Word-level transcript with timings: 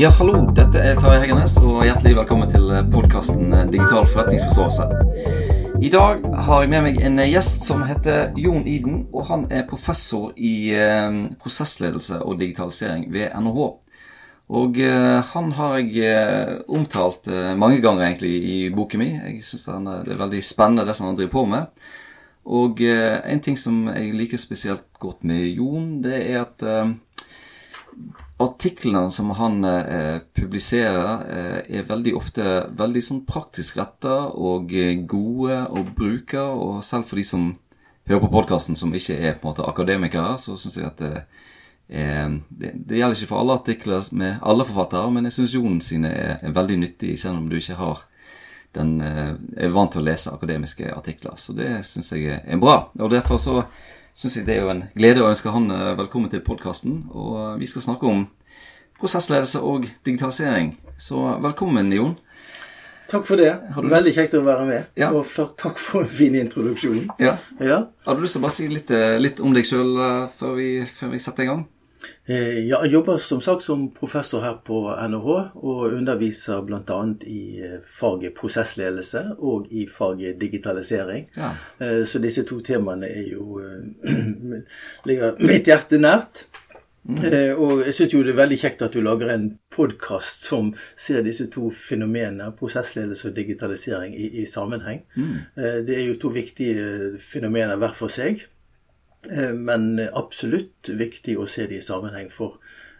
Ja, 0.00 0.08
hallo. 0.18 0.40
Dette 0.50 0.80
er 0.82 0.96
Tarjei 0.98 1.20
Heggenes, 1.22 1.52
og 1.62 1.84
hjertelig 1.86 2.16
velkommen 2.16 2.48
til 2.50 2.72
podkasten 2.90 3.52
Digital 3.70 4.08
forretningsforståelse. 4.10 4.86
I 5.86 5.90
dag 5.92 6.24
har 6.48 6.64
jeg 6.64 6.70
med 6.72 6.82
meg 6.82 6.98
en 7.06 7.22
gjest 7.22 7.62
som 7.68 7.84
heter 7.86 8.32
Jon 8.34 8.66
Iden, 8.66 9.04
og 9.14 9.28
han 9.28 9.44
er 9.54 9.68
professor 9.70 10.32
i 10.34 10.72
eh, 10.74 11.20
prosessledelse 11.38 12.18
og 12.26 12.40
digitalisering 12.42 13.06
ved 13.14 13.36
NHH. 13.38 13.68
Og 14.58 14.82
eh, 14.82 15.20
han 15.30 15.54
har 15.60 15.78
jeg 15.78 16.10
eh, 16.10 16.56
omtalt 16.66 17.30
mange 17.54 17.78
ganger 17.84 18.08
egentlig 18.08 18.34
i 18.34 18.58
boken 18.74 19.04
min. 19.04 19.16
Jeg 19.28 19.46
syns 19.46 19.68
det 19.70 20.16
er 20.16 20.22
veldig 20.24 20.42
spennende 20.42 20.88
det 20.90 20.98
som 20.98 21.06
han 21.06 21.22
driver 21.22 21.36
på 21.38 21.48
med. 21.54 21.88
Og 22.44 22.82
en 22.82 23.40
ting 23.40 23.54
som 23.56 23.86
jeg 23.94 24.10
liker 24.12 24.42
spesielt 24.42 24.98
godt 25.00 25.22
med 25.24 25.46
Jon, 25.54 26.02
det 26.02 26.18
er 26.26 26.42
at 26.42 26.64
artiklene 28.42 29.10
som 29.14 29.30
han 29.38 29.64
eh, 29.64 30.18
publiserer, 30.34 31.26
eh, 31.30 31.78
er 31.78 31.86
veldig 31.88 32.14
ofte 32.18 32.46
veldig 32.74 33.02
sånn 33.06 33.20
praktisk 33.28 33.78
retta 33.78 34.16
og 34.34 34.74
eh, 34.74 34.96
gode 35.06 35.60
å 35.70 35.84
bruke. 35.86 36.42
Og 36.42 36.82
selv 36.86 37.06
for 37.10 37.20
de 37.20 37.26
som 37.28 37.52
hører 38.08 38.24
på 38.26 38.32
podkasten 38.32 38.78
som 38.78 38.94
ikke 38.94 39.16
er 39.20 39.38
på 39.38 39.46
en 39.46 39.52
måte 39.52 39.68
akademikere, 39.68 40.34
så 40.42 40.58
syns 40.58 40.80
jeg 40.80 40.88
at 40.90 40.98
det, 41.00 41.12
eh, 41.88 42.26
det, 42.50 42.74
det, 42.74 42.98
gjelder 42.98 43.20
ikke 43.20 43.30
for 43.30 43.44
alle 43.44 43.58
artikler 43.60 44.10
med 44.12 44.42
alle 44.42 44.66
forfattere, 44.66 45.14
men 45.14 45.30
jeg 45.30 45.38
syns 45.38 45.54
Jon 45.54 45.80
sine 45.84 46.10
er, 46.10 46.36
er, 46.42 46.58
veldig 46.58 46.80
nyttige, 46.82 47.20
selv 47.20 47.38
om 47.38 47.48
du 47.48 47.60
ikke 47.60 47.78
har 47.78 48.04
den, 48.74 48.96
eh, 48.98 49.34
er 49.62 49.74
vant 49.74 49.94
til 49.94 50.02
å 50.02 50.08
lese 50.10 50.34
akademiske 50.34 50.90
artikler. 50.90 51.38
Så 51.38 51.54
det 51.54 51.70
syns 51.86 52.10
jeg 52.16 52.42
er 52.42 52.58
bra. 52.58 52.88
Og 52.98 53.14
derfor 53.14 53.38
så 53.38 53.60
syns 54.14 54.36
jeg 54.38 54.46
det 54.46 54.56
er 54.56 54.62
jo 54.62 54.70
en 54.70 54.84
glede 54.94 55.22
å 55.22 55.28
ønske 55.30 55.52
han 55.52 55.70
eh, 55.74 55.92
velkommen 55.98 56.30
til 56.32 56.42
podkasten. 56.46 57.02
Og 57.10 57.34
eh, 57.40 57.54
vi 57.62 57.68
skal 57.70 57.84
snakke 57.88 58.06
om 58.06 58.26
prosessledelse 59.00 59.62
og 59.66 59.88
digitalisering. 60.06 60.76
Så 61.02 61.18
velkommen, 61.42 61.90
Jon. 61.92 62.14
Takk 63.10 63.26
for 63.28 63.38
det. 63.38 63.50
Veldig 63.76 64.12
kjekt 64.14 64.36
å 64.38 64.44
være 64.46 64.64
med. 64.68 64.86
Ja. 64.98 65.10
Og 65.12 65.26
takk 65.60 65.80
for 65.82 66.06
en 66.06 66.10
fin 66.10 66.34
introduksjon. 66.38 67.10
Ja. 67.20 67.34
ja. 67.60 67.82
Har 68.06 68.16
du 68.16 68.24
lyst 68.24 68.38
til 68.38 68.42
å 68.42 68.46
bare 68.46 68.56
si 68.56 68.68
litt, 68.70 68.92
eh, 68.94 69.18
litt 69.20 69.42
om 69.44 69.54
deg 69.54 69.66
sjøl 69.68 69.92
før, 70.38 70.62
før, 70.94 71.12
vi 71.12 71.22
setter 71.22 71.44
i 71.44 71.50
gang? 71.50 71.66
Eh, 72.26 72.68
ja, 72.68 72.78
jeg 72.84 72.92
jobber 72.94 73.18
som 73.20 73.40
sagt 73.44 73.62
som 73.66 73.90
professor 73.92 74.40
her 74.44 74.56
på 74.64 74.78
NHH 74.88 75.34
og 75.60 75.92
underviser 75.92 76.62
bl.a. 76.64 77.00
i 77.28 77.42
eh, 77.60 77.76
faget 77.84 78.34
prosessledelse 78.38 79.26
og 79.38 79.68
i 79.70 79.86
faget 79.90 80.40
digitalisering. 80.40 81.28
Ja. 81.36 81.52
Eh, 81.78 82.02
så 82.08 82.22
disse 82.24 82.46
to 82.48 82.62
temaene 82.64 83.10
jo 83.28 83.60
ligger 85.08 85.40
mitt 85.44 85.68
hjerte 85.68 86.00
nært. 86.00 86.46
Mm. 87.04 87.20
Og 87.60 87.82
jeg 87.84 87.92
syns 87.92 88.14
jo 88.14 88.22
det 88.24 88.32
er 88.32 88.38
veldig 88.38 88.56
kjekt 88.62 88.82
at 88.86 88.94
du 88.96 89.02
lager 89.04 89.28
en 89.28 89.50
podkast 89.68 90.46
som 90.46 90.70
ser 90.96 91.20
disse 91.26 91.50
to 91.52 91.68
fenomenene, 91.68 92.46
prosessledelse 92.56 93.28
og 93.28 93.36
digitalisering, 93.36 94.14
i, 94.16 94.30
i 94.40 94.46
sammenheng. 94.48 95.02
Mm. 95.12 95.34
Det 95.84 95.98
er 95.98 96.06
jo 96.06 96.16
to 96.22 96.32
viktige 96.32 97.18
fenomener 97.20 97.76
hver 97.76 97.92
for 97.98 98.08
seg. 98.08 98.46
Eh, 99.30 99.52
men 99.54 99.98
absolutt 100.12 100.88
viktig 100.88 101.38
å 101.38 101.48
se 101.50 101.68
det 101.70 101.80
i 101.80 101.84
sammenheng. 101.84 102.30
For 102.32 102.58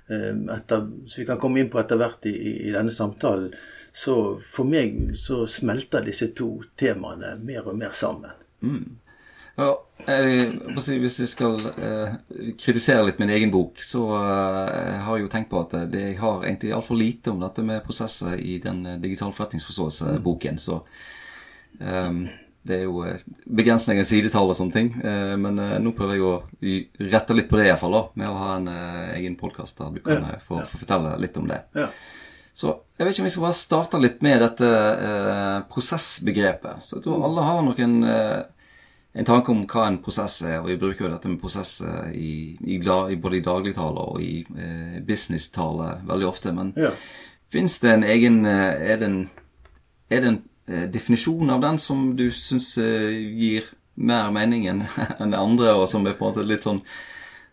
eh, 0.08 0.32
etter, 0.56 0.88
så 1.06 1.22
vi 1.22 1.28
kan 1.28 1.40
komme 1.42 1.62
inn 1.62 1.70
på 1.72 1.80
etter 1.82 2.00
hvert 2.00 2.26
i, 2.30 2.34
i, 2.68 2.72
denne 2.74 2.94
samtalen, 2.94 3.52
så 3.94 4.34
for 4.42 4.66
meg 4.66 5.14
så 5.18 5.44
smelter 5.50 6.02
disse 6.06 6.32
to 6.34 6.56
temaene 6.80 7.36
mer 7.42 7.68
og 7.70 7.78
mer 7.78 7.94
sammen. 7.94 8.34
Mm. 8.64 8.96
Ja, 9.54 9.74
jeg, 10.08 10.48
hvis 10.74 11.20
jeg 11.22 11.30
skal 11.30 11.60
eh, 11.78 12.14
kritisere 12.58 13.04
litt 13.06 13.20
min 13.22 13.30
egen 13.30 13.52
bok, 13.54 13.78
så 13.78 14.02
eh, 14.18 14.96
har 15.04 15.14
jeg 15.14 15.28
jo 15.28 15.30
tenkt 15.30 15.52
på 15.52 15.60
at 15.62 15.76
det, 15.92 16.00
jeg 16.08 16.18
har 16.18 16.42
egentlig 16.42 16.72
altfor 16.74 16.98
lite 16.98 17.30
om 17.30 17.38
dette 17.44 17.62
med 17.62 17.84
prosesser 17.86 18.34
i 18.34 18.56
den 18.64 18.82
eh, 18.82 18.98
digital 19.04 19.30
forretningsforståelse-boken. 19.36 20.58
Så 20.58 20.80
um, 21.78 22.24
det 22.64 22.78
er 22.78 22.86
jo 22.86 23.02
eh, 23.04 23.20
begrensninger 23.44 24.04
i 24.04 24.08
sidetall 24.08 24.48
og 24.48 24.56
sånne 24.56 24.74
ting. 24.74 24.90
Eh, 25.04 25.34
men 25.40 25.60
eh, 25.60 25.76
nå 25.84 25.92
prøver 25.96 26.16
jeg 26.16 26.24
å 26.24 27.10
rette 27.12 27.36
litt 27.36 27.50
på 27.50 27.60
det, 27.60 27.68
iallfall, 27.68 27.98
med 28.16 28.30
å 28.30 28.38
ha 28.40 28.56
en 28.56 28.70
egen 29.18 29.36
podkast 29.40 29.80
der 29.80 29.92
du 29.94 30.00
kan 30.04 30.24
ja, 30.24 30.38
få, 30.40 30.62
ja. 30.62 30.68
fortelle 30.70 31.14
litt 31.20 31.36
om 31.40 31.50
det. 31.50 31.60
Ja. 31.76 31.90
Så 32.54 32.70
jeg 32.96 33.04
vet 33.04 33.16
ikke 33.16 33.24
om 33.24 33.28
vi 33.28 33.34
skal 33.34 33.44
bare 33.48 33.58
starte 33.58 34.00
litt 34.00 34.20
med 34.24 34.40
dette 34.44 34.70
eh, 34.70 35.58
prosessbegrepet. 35.70 36.86
Så 36.86 36.98
jeg 36.98 37.06
tror 37.06 37.26
alle 37.28 37.44
har 37.44 37.60
nok 37.66 37.82
en, 37.84 37.98
en, 38.06 39.28
tanke 39.28 39.52
om 39.52 39.64
hva 39.68 39.88
en 39.90 40.00
prosess 40.04 40.38
er, 40.46 40.60
og 40.62 40.70
vi 40.70 40.78
bruker 40.80 41.08
jo 41.08 41.12
dette 41.16 41.32
med 41.32 41.42
prosess 41.42 41.76
i, 42.14 42.54
i, 42.62 42.78
i 42.78 43.18
både 43.20 43.40
i 43.40 43.44
dagligtale 43.44 44.08
og 44.14 44.24
i 44.24 44.38
eh, 44.56 44.98
businesstale 45.04 45.98
veldig 46.08 46.30
ofte. 46.30 46.54
Men 46.56 46.72
ja. 46.80 46.94
fins 47.52 47.76
det 47.84 47.92
en 47.92 48.08
egen 48.08 48.44
Er 48.48 48.96
det 49.02 49.10
en, 49.10 49.22
er 50.08 50.24
det 50.24 50.32
en 50.32 50.42
Eh, 50.44 50.53
definisjon 50.66 51.50
av 51.50 51.60
den 51.60 51.78
som 51.78 52.14
du 52.16 52.30
syns 52.32 52.78
eh, 52.78 53.10
gir 53.36 53.66
mer 53.94 54.30
mening 54.34 54.66
enn 54.70 54.84
det 54.84 55.38
andre, 55.38 55.74
og 55.74 55.88
som 55.90 56.06
er 56.06 56.16
på 56.18 56.26
en 56.26 56.32
måte 56.32 56.46
litt 56.46 56.66
sånn 56.66 56.82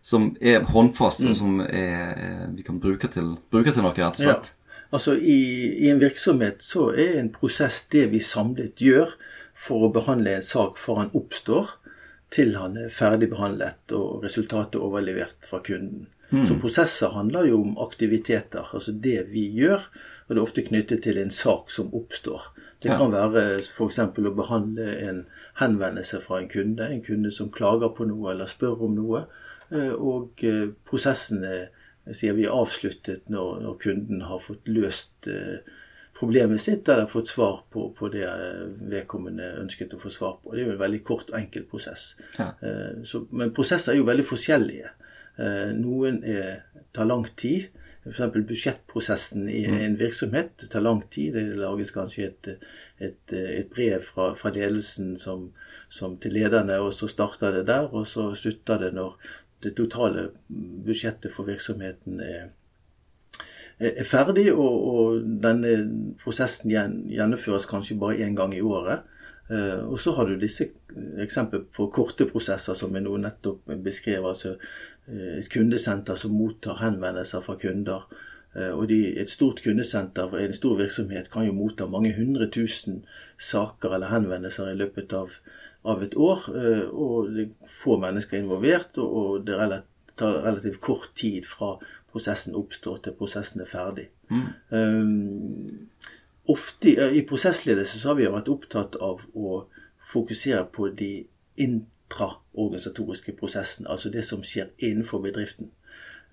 Som 0.02 0.32
er 0.42 0.64
håndfast, 0.66 1.22
mm. 1.22 1.30
og 1.30 1.36
som 1.38 1.60
er, 1.62 2.16
eh, 2.18 2.46
vi 2.56 2.64
kan 2.66 2.80
bruke 2.82 3.06
til, 3.14 3.36
bruke 3.54 3.70
til 3.70 3.86
noe, 3.86 3.94
rett 3.94 4.18
og 4.18 4.24
slett? 4.24 4.48
Ja. 4.50 4.80
Altså 4.92 5.14
i, 5.14 5.42
i, 5.78 5.92
en 5.92 6.02
virksomhet 6.02 6.64
så 6.66 6.88
er 6.90 7.20
en 7.20 7.30
prosess 7.32 7.84
det 7.94 8.08
vi 8.12 8.20
samlet 8.20 8.82
gjør 8.82 9.14
for 9.54 9.86
å 9.86 9.92
behandle 9.94 10.34
en 10.40 10.44
sak 10.44 10.82
fra 10.82 10.98
han 11.04 11.14
oppstår 11.16 11.70
til 12.34 12.56
han 12.58 12.80
er 12.82 12.90
ferdig 12.90 13.30
behandlet 13.32 13.94
og 13.94 14.26
resultatet 14.26 14.82
overlevert 14.82 15.46
fra 15.46 15.62
kunden. 15.64 16.10
Mm. 16.32 16.48
Så 16.50 16.58
prosesser 16.64 17.14
handler 17.14 17.46
jo 17.52 17.62
om 17.62 17.78
aktiviteter, 17.86 18.72
altså 18.74 18.92
det 18.92 19.28
vi 19.32 19.46
gjør. 19.60 19.86
Og 20.26 20.34
det 20.34 20.40
er 20.40 20.46
ofte 20.48 20.64
knyttet 20.64 21.04
til 21.04 21.20
en 21.20 21.34
sak 21.36 21.72
som 21.72 21.92
oppstår. 21.94 22.50
Det 22.82 22.96
kan 22.98 23.14
være 23.14 23.60
f.eks. 23.62 24.00
å 24.02 24.34
behandle 24.34 24.88
en 25.06 25.22
henvendelse 25.60 26.22
fra 26.24 26.40
en 26.42 26.50
kunde, 26.50 26.88
en 26.88 27.04
kunde 27.06 27.32
som 27.34 27.52
klager 27.54 27.92
på 27.94 28.08
noe 28.10 28.32
eller 28.34 28.50
spør 28.50 28.88
om 28.88 28.96
noe. 28.98 29.26
Eh, 29.72 29.94
og 29.94 30.42
eh, 30.48 30.72
prosessen 30.88 31.46
er, 31.48 31.70
sier 32.18 32.36
vi, 32.36 32.48
avsluttet 32.50 33.30
når, 33.32 33.62
når, 33.66 33.78
kunden 33.84 34.26
har 34.28 34.42
fått 34.44 34.68
løst 34.72 35.30
eh, 35.30 35.62
problemet 36.18 36.62
sitt 36.62 36.90
eller 36.90 37.10
fått 37.10 37.32
svar 37.32 37.62
på, 37.72 37.88
på, 37.98 38.10
det 38.14 38.26
vedkommende 38.92 39.54
ønsket 39.62 39.94
å 39.96 40.02
få 40.02 40.12
svar 40.14 40.40
på. 40.42 40.56
Det 40.56 40.64
er 40.64 40.72
jo 40.72 40.74
en 40.76 40.82
veldig 40.82 41.04
kort 41.08 41.32
og 41.32 41.38
enkel 41.40 41.64
prosess. 41.70 42.12
Ja. 42.36 42.52
Så, 43.08 43.24
men 43.34 43.54
prosesser 43.58 43.96
er 43.96 43.98
jo 43.98 44.06
veldig 44.06 44.26
forskjellige. 44.30 44.92
Noen 45.80 46.20
er, 46.28 46.60
tar 46.94 47.10
lang 47.10 47.26
tid. 47.40 47.72
F.eks. 48.06 48.34
budsjettprosessen 48.34 49.50
i 49.50 49.68
mm. 49.68 49.78
en 49.86 49.98
virksomhet. 50.00 50.56
Det 50.60 50.72
tar 50.74 50.82
lang 50.82 51.04
tid. 51.10 51.36
Det 51.36 51.60
lages 51.60 51.94
kanskje 51.94 52.30
et, 52.32 52.50
et, 52.98 53.34
et 53.34 53.70
brev 53.70 54.02
fra, 54.02 54.32
fra 54.38 54.52
ledelsen 54.56 55.14
som, 55.22 55.52
som 55.90 56.18
til 56.22 56.34
lederne, 56.34 56.80
og 56.82 56.96
så 56.98 57.10
starter 57.12 57.60
det 57.60 57.68
der. 57.70 57.92
Og 57.94 58.08
så 58.10 58.32
slutter 58.36 58.82
det 58.82 58.94
når 58.98 59.20
det 59.62 59.76
totale 59.78 60.32
budsjettet 60.86 61.34
for 61.34 61.46
virksomheten 61.46 62.20
er, 62.26 62.50
er 63.78 64.06
ferdig, 64.06 64.50
og, 64.54 64.88
og, 64.94 65.22
denne 65.44 65.76
prosessen 66.22 66.74
gjennomføres 66.74 67.70
kanskje 67.70 68.00
bare 68.02 68.26
én 68.26 68.38
gang 68.38 68.56
i 68.58 68.66
året. 68.66 69.06
Uh, 69.52 69.90
og 69.92 69.98
så 70.00 70.14
har 70.16 70.30
du 70.30 70.38
disse 70.40 70.70
eksempler 71.20 71.66
på 71.76 71.90
korte 71.92 72.28
prosesser 72.30 72.78
som 72.78 72.94
vi 72.94 73.02
nå 73.04 73.18
nettopp 73.20 73.68
beskrev. 73.84 74.26
altså 74.30 74.56
Eh, 75.08 75.40
et 75.40 75.50
kundesenter 75.50 76.16
som 76.16 76.36
mottar 76.38 76.80
henvendelser 76.82 77.42
fra 77.42 77.56
kunder. 77.60 78.06
Eh, 78.56 78.70
og 78.70 78.88
de, 78.92 79.00
et 79.20 79.30
stort 79.30 79.62
kundesenter, 79.64 80.36
en 80.38 80.54
stor 80.54 80.78
virksomhet, 80.78 81.32
kan 81.32 81.48
jo 81.48 81.56
motta 81.56 81.88
mange 81.88 82.14
hundre 82.18 82.50
tusen 82.52 83.04
saker 83.40 83.96
eller 83.96 84.12
henvendelser 84.12 84.72
i 84.72 84.78
løpet 84.78 85.14
av, 85.18 85.38
av 85.86 86.04
et 86.04 86.16
år. 86.16 86.46
Eh, 86.56 86.86
og 86.92 87.32
det 87.36 87.48
er 87.48 87.74
få 87.82 87.98
mennesker 88.02 88.42
involvert, 88.42 88.98
og 88.98 89.48
det 89.48 89.84
tar 90.20 90.44
relativt 90.44 90.82
kort 90.82 91.12
tid 91.16 91.48
fra 91.48 91.78
prosessen 92.12 92.58
oppstår 92.60 93.00
til 93.04 93.16
prosessen 93.16 93.64
er 93.64 93.70
ferdig. 93.72 94.10
Mm. 94.32 94.48
Um, 94.70 95.88
ofte 96.50 96.96
I 97.14 97.22
prosessledelse 97.28 98.00
så 98.00 98.12
har 98.12 98.18
vi 98.20 98.30
vært 98.32 98.50
opptatt 98.50 98.96
av 98.96 99.22
å 99.34 99.66
fokusere 100.12 100.66
på 100.74 100.90
de 100.98 101.12
intraorganisatoriske 101.62 103.36
prosessen, 103.40 103.88
altså 103.88 104.10
det 104.10 104.26
som 104.28 104.44
skjer 104.44 104.72
innenfor 104.78 105.22
bedriften. 105.24 105.72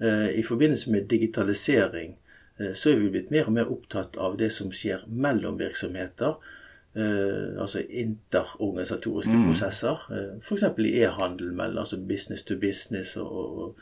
Eh, 0.00 0.38
I 0.38 0.42
forbindelse 0.42 0.90
med 0.90 1.08
digitalisering 1.10 2.16
eh, 2.58 2.74
så 2.74 2.90
er 2.90 3.02
vi 3.02 3.10
blitt 3.10 3.32
mer 3.34 3.50
og 3.50 3.56
mer 3.56 3.72
opptatt 3.72 4.16
av 4.16 4.38
det 4.38 4.50
som 4.54 4.70
skjer 4.74 5.04
mellom 5.08 5.58
virksomheter. 5.58 6.38
Eh, 6.94 7.60
altså 7.60 7.82
interorganisatoriske 7.82 9.34
mm. 9.34 9.44
prosesser. 9.50 10.06
F.eks. 10.40 10.64
i 10.78 10.94
e-handel, 11.02 11.60
altså 11.60 11.98
business 11.98 12.42
to 12.42 12.56
business 12.60 13.16
og, 13.16 13.58
og, 13.58 13.74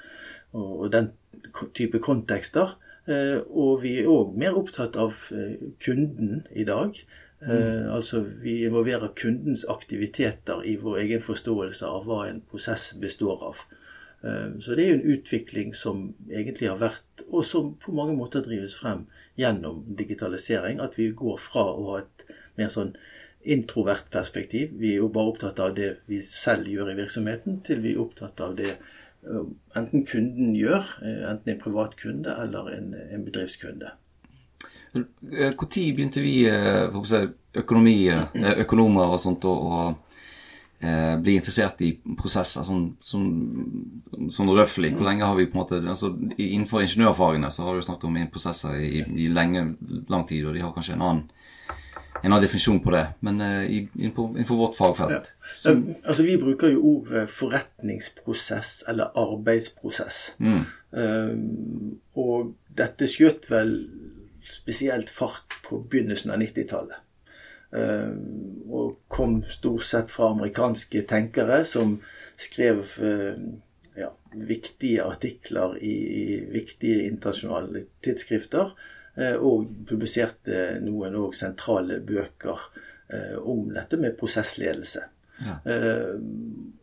og, 0.52 0.92
den 0.92 1.12
type 1.74 1.98
kontekster. 1.98 2.76
Og 3.06 3.82
vi 3.84 3.92
er 4.00 4.10
òg 4.10 4.34
mer 4.38 4.56
opptatt 4.58 4.96
av 4.98 5.14
kunden 5.82 6.42
i 6.50 6.66
dag. 6.66 6.98
Mm. 7.36 7.90
altså 7.92 8.22
Vi 8.42 8.64
involverer 8.64 9.12
kundens 9.14 9.66
aktiviteter 9.68 10.64
i 10.64 10.78
vår 10.80 11.02
egen 11.04 11.20
forståelse 11.22 11.86
av 11.86 12.06
hva 12.08 12.22
en 12.26 12.40
prosess 12.40 12.94
består 12.98 13.44
av. 13.50 13.60
Så 14.58 14.74
det 14.74 14.86
er 14.86 14.88
jo 14.88 14.96
en 14.96 15.12
utvikling 15.18 15.74
som 15.76 16.00
egentlig 16.30 16.70
har 16.70 16.80
vært, 16.80 17.22
og 17.28 17.44
som 17.46 17.74
på 17.78 17.92
mange 17.94 18.16
måter 18.16 18.42
drives 18.42 18.74
frem 18.80 19.04
gjennom 19.38 19.84
digitalisering. 19.98 20.80
At 20.80 20.98
vi 20.98 21.12
går 21.14 21.38
fra 21.38 21.68
å 21.76 21.84
ha 21.90 22.00
et 22.00 22.26
mer 22.58 22.72
sånn 22.72 22.96
introvert 23.46 24.08
perspektiv, 24.10 24.72
vi 24.80 24.94
er 24.94 25.02
jo 25.04 25.10
bare 25.12 25.30
opptatt 25.30 25.60
av 25.62 25.74
det 25.76 25.92
vi 26.10 26.18
selv 26.26 26.66
gjør 26.66 26.90
i 26.90 26.96
virksomheten, 26.98 27.60
til 27.66 27.82
vi 27.84 27.92
er 27.94 28.02
opptatt 28.02 28.40
av 28.42 28.56
det 28.58 28.72
enten 29.76 30.04
kunden 30.06 30.54
gjør, 30.56 30.88
enten 31.02 31.54
en 31.54 31.62
privat 31.62 31.96
kunde 32.00 32.34
eller 32.42 32.72
en, 32.76 32.92
en 32.94 33.24
bedriftskunde. 33.26 33.92
Når 34.96 35.04
begynte 35.92 36.22
vi, 36.24 36.46
økonomi, 37.56 37.96
økonomer 38.56 39.12
og 39.12 39.20
sånt, 39.20 39.44
å 39.44 39.82
eh, 40.80 41.14
bli 41.20 41.36
interessert 41.36 41.82
i 41.84 41.92
prosesser 42.18 42.64
sånn, 42.66 42.86
sånn, 43.04 43.28
sånn 44.32 44.52
røftlig. 44.56 44.94
Hvor 44.96 45.08
lenge 45.08 45.28
har 45.28 45.36
vi 45.38 45.48
på 45.50 45.58
en 45.58 45.62
måte 45.62 45.80
altså 45.82 46.12
Innenfor 46.36 46.84
ingeniørfagene 46.84 47.50
så 47.52 47.66
har 47.66 47.76
du 47.76 47.86
snakket 47.86 48.08
om 48.08 48.20
prosesser 48.32 48.78
i, 48.80 49.02
i 49.26 49.28
lenge, 49.32 49.66
lang 50.12 50.26
tid, 50.28 50.46
og 50.46 50.56
de 50.56 50.64
har 50.64 50.74
kanskje 50.76 50.96
en 50.96 51.06
annen, 51.08 51.26
en 52.22 52.32
annen 52.32 52.42
definisjon 52.44 52.80
på 52.82 52.92
det. 52.94 53.04
Men 53.26 53.40
eh, 53.40 53.76
innenfor, 53.76 54.56
vårt 54.56 54.76
fagfelt 54.76 55.12
ja. 55.12 55.20
så, 55.46 55.74
Altså 56.04 56.26
Vi 56.26 56.36
bruker 56.40 56.72
jo 56.72 56.82
ordet 56.96 57.26
forretningsprosess 57.30 58.82
eller 58.88 59.16
arbeidsprosess. 59.18 60.20
Mm. 60.38 60.64
Uh, 60.96 61.34
og 62.16 62.54
dette 62.78 63.08
skjøt 63.10 63.50
vel 63.50 63.74
spesielt 64.48 65.10
fart 65.12 65.58
på 65.66 65.82
begynnelsen 65.90 66.32
av 66.32 66.40
90-tallet. 66.40 67.02
Uh, 67.76 68.14
og 68.70 68.96
kom 69.12 69.40
stort 69.50 69.84
sett 69.84 70.12
fra 70.12 70.30
amerikanske 70.32 71.02
tenkere 71.10 71.64
som 71.68 71.98
skrev 72.40 72.84
uh, 73.02 73.34
ja, 73.98 74.12
viktige 74.32 75.04
artikler 75.04 75.76
i, 75.82 75.94
i 76.22 76.26
viktige 76.54 77.08
internasjonale 77.10 77.86
tidsskrifter. 78.04 78.72
Eh, 79.16 79.36
og 79.36 79.68
publiserte 79.88 80.76
noen 80.84 81.16
òg 81.16 81.36
sentrale 81.36 82.00
bøker 82.04 82.68
om 83.46 83.68
dette 83.70 83.94
med 84.02 84.16
prosessledelse. 84.18 85.00
Ja. 85.46 85.52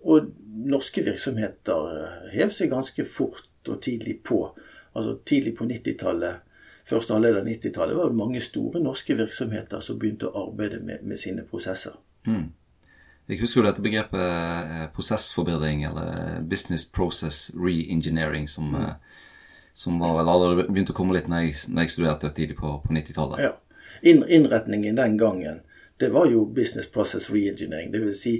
Og 0.07 0.29
norske 0.71 1.01
virksomheter 1.03 2.29
hev 2.31 2.53
seg 2.55 2.71
ganske 2.71 3.03
fort 3.03 3.67
og 3.67 3.81
tidlig 3.83 4.21
på. 4.23 4.37
Altså 4.95 5.17
Tidlig 5.27 5.51
på 5.57 5.67
90-tallet 5.67 6.53
første 6.87 7.15
halvdel 7.15 7.39
av 7.39 7.47
90-tallet 7.47 7.97
var 7.97 8.11
det 8.11 8.19
mange 8.19 8.41
store 8.43 8.81
norske 8.83 9.15
virksomheter 9.17 9.83
som 9.83 9.99
begynte 9.99 10.29
å 10.29 10.47
arbeide 10.47 10.81
med, 10.83 11.03
med 11.07 11.19
sine 11.19 11.45
prosesser. 11.47 11.95
Mm. 12.27 12.51
Jeg 13.31 13.39
husker 13.39 13.61
jo 13.61 13.67
dette 13.69 13.83
begrepet 13.83 14.19
eh, 14.19 14.87
prosessforbedring, 14.95 15.85
eller 15.87 16.41
business 16.49 16.83
process 16.91 17.45
re-engineering, 17.55 18.49
som, 18.51 18.73
mm. 18.75 19.12
Eh, 19.73 19.75
som 19.75 19.99
var 19.99 20.17
vel 20.17 20.29
allerede 20.29 20.67
begynte 20.69 20.93
å 20.93 20.95
komme 20.95 21.15
litt 21.17 21.27
når 21.27 21.47
jeg, 21.47 21.55
når 21.73 21.83
jeg 21.85 21.91
studerte 21.95 22.29
tidlig 22.29 22.57
på, 22.59 22.77
på 22.85 22.93
90-tallet. 22.93 23.41
Ja. 23.41 23.53
Inn, 24.03 24.23
innretningen 24.27 24.95
den 24.95 25.17
gangen, 25.17 25.61
det 25.97 26.11
var 26.13 26.27
jo 26.29 26.45
business 26.45 26.89
process 26.91 27.29
re-engineering. 27.31 27.91
Det 27.91 28.01
vil 28.03 28.15
si 28.17 28.35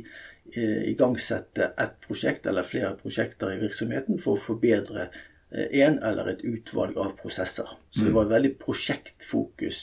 eh, 0.54 0.90
igangsette 0.92 1.74
ett 1.78 2.00
prosjekt 2.06 2.46
eller 2.46 2.68
flere 2.68 2.96
prosjekter 3.00 3.54
i 3.54 3.62
virksomheten 3.62 4.20
for 4.22 4.38
å 4.38 4.44
forbedre 4.44 5.10
en 5.54 6.00
eller 6.02 6.32
et 6.32 6.40
utvalg 6.50 6.98
av 6.98 7.12
prosesser. 7.20 7.68
Så 7.94 8.08
det 8.08 8.10
mm. 8.10 8.16
var 8.16 8.32
veldig 8.32 8.56
prosjektfokus. 8.58 9.82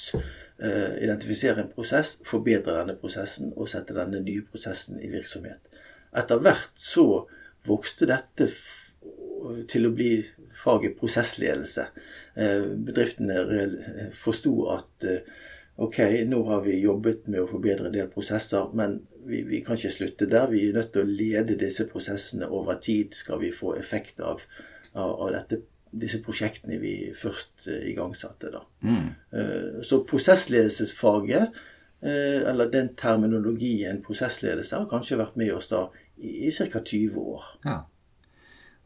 Uh, 0.61 0.97
identifisere 0.99 1.63
en 1.63 1.71
prosess, 1.71 2.17
forbedre 2.27 2.75
denne 2.75 2.97
prosessen 2.99 3.53
og 3.55 3.71
sette 3.71 3.95
denne 3.97 4.19
nye 4.21 4.43
prosessen 4.43 4.99
i 4.99 5.09
virksomhet. 5.09 5.63
Etter 6.11 6.43
hvert 6.43 6.75
så 6.75 7.05
vokste 7.69 8.09
dette 8.11 8.51
til 9.71 9.89
å 9.89 9.93
bli 9.95 10.11
faget 10.61 10.99
prosessledelse. 11.01 11.87
Uh, 12.37 12.73
bedriftene 12.87 13.69
forsto 14.17 14.55
at 14.75 15.09
uh, 15.09 15.47
ok, 15.81 16.01
nå 16.29 16.43
har 16.49 16.67
vi 16.67 16.81
jobbet 16.83 17.29
med 17.33 17.43
å 17.45 17.49
forbedre 17.51 17.89
en 17.89 17.97
del 17.97 18.11
prosesser, 18.13 18.69
men 18.77 19.01
vi, 19.25 19.43
vi, 19.49 19.63
kan 19.65 19.79
ikke 19.79 19.95
slutte 19.95 20.29
der. 20.29 20.51
Vi 20.53 20.67
er 20.69 20.77
nødt 20.77 20.93
til 20.93 21.07
å 21.07 21.15
lede 21.23 21.57
disse 21.61 21.87
prosessene 21.89 22.49
over 22.49 22.81
tid, 22.83 23.17
skal 23.17 23.41
vi 23.41 23.55
få 23.55 23.75
effekt 23.81 24.21
av 24.21 24.45
av, 24.93 25.11
av 25.21 25.33
dette, 25.35 25.61
disse 25.91 26.21
prosjektene 26.23 26.79
vi 26.83 26.95
først 27.17 27.69
igangsatte. 27.69 28.51
da. 28.55 28.63
Mm. 28.83 29.83
Så 29.87 30.03
prosessledelsesfaget, 30.09 31.61
eller 32.01 32.71
den 32.73 32.95
terminologien 32.99 34.03
prosessledelse, 34.05 34.77
har 34.77 34.91
kanskje 34.91 35.21
vært 35.21 35.39
med 35.41 35.55
oss 35.55 35.71
da 35.71 35.87
i, 36.17 36.49
i 36.49 36.53
ca. 36.53 36.83
20 36.83 37.19
år. 37.21 37.49
Ja. 37.65 37.79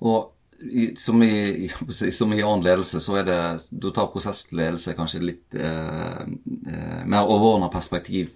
Og 0.05 0.34
i, 0.61 0.97
som, 0.97 1.23
i, 1.23 1.71
som, 1.91 2.33
i, 2.33 2.43
annen 2.43 2.65
ledelse, 2.65 3.01
så 3.01 3.19
er 3.21 3.29
det 3.29 3.39
Du 3.71 3.91
tar 3.91 4.11
prosessledelse 4.12 4.97
kanskje 4.99 5.23
litt 5.23 5.55
eh, 5.55 6.25
mer 7.05 7.29
overordna 7.29 7.69
perspektiv 7.73 8.33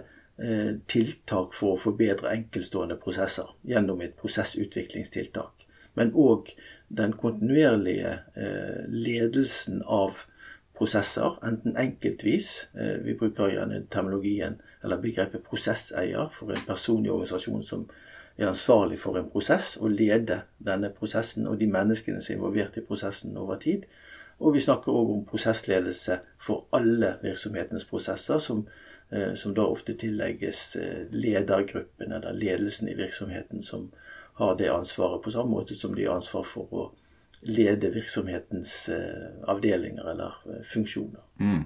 tiltak 0.89 1.53
for 1.55 1.75
å 1.75 1.79
forbedre 1.79 2.33
enkeltstående 2.33 2.97
prosesser 2.99 3.51
gjennom 3.69 4.01
et 4.03 4.15
prosessutviklingstiltak. 4.19 5.67
Men 5.95 6.15
òg 6.17 6.49
den 6.89 7.13
kontinuerlige 7.21 8.15
ledelsen 8.89 9.83
av 9.85 10.25
prosesser, 10.75 11.37
enten 11.45 11.77
enkeltvis 11.77 12.49
Vi 13.05 13.15
bruker 13.21 13.53
gjerne 13.53 13.85
terminologien 13.93 14.57
eller 14.83 15.03
begrepet 15.05 15.45
prosesseier 15.45 16.33
for 16.33 16.51
en 16.51 16.65
person 16.67 17.05
i 17.07 17.13
organisasjonen 17.13 17.67
som 17.67 17.85
er 18.37 18.49
ansvarlig 18.49 18.99
for 18.99 19.19
en 19.19 19.31
prosess, 19.31 19.77
og 19.77 19.91
leder 19.91 20.47
denne 20.59 20.91
prosessen 20.91 21.47
og 21.47 21.59
de 21.61 21.69
menneskene 21.71 22.23
som 22.23 22.33
er 22.33 22.39
involvert 22.39 22.77
i 22.77 22.85
prosessen 22.87 23.37
over 23.37 23.61
tid. 23.61 23.85
Og 24.41 24.55
vi 24.57 24.63
snakker 24.65 24.93
òg 24.93 25.11
om 25.13 25.27
prosessledelse 25.29 26.19
for 26.41 26.67
alle 26.75 27.17
virksomhetens 27.23 27.85
prosesser, 27.85 28.39
som, 28.39 28.67
eh, 28.67 28.73
som 29.37 29.55
da 29.55 29.67
ofte 29.69 29.95
tillegges 29.99 30.77
eh, 30.77 31.05
ledergruppen 31.11 32.13
eller 32.13 32.33
ledelsen 32.33 32.89
i 32.89 32.95
virksomheten, 32.95 33.63
som 33.63 33.91
har 34.41 34.57
det 34.57 34.73
ansvaret 34.73 35.23
på 35.23 35.31
samme 35.31 35.51
måte 35.51 35.77
som 35.77 35.95
de 35.95 36.07
har 36.07 36.17
ansvar 36.17 36.47
for 36.49 36.73
å 36.73 36.89
lede 37.43 37.91
virksomhetens 37.93 38.89
eh, 38.89 39.29
avdelinger 39.51 40.11
eller 40.15 40.39
funksjoner. 40.65 41.21
Mm. 41.41 41.65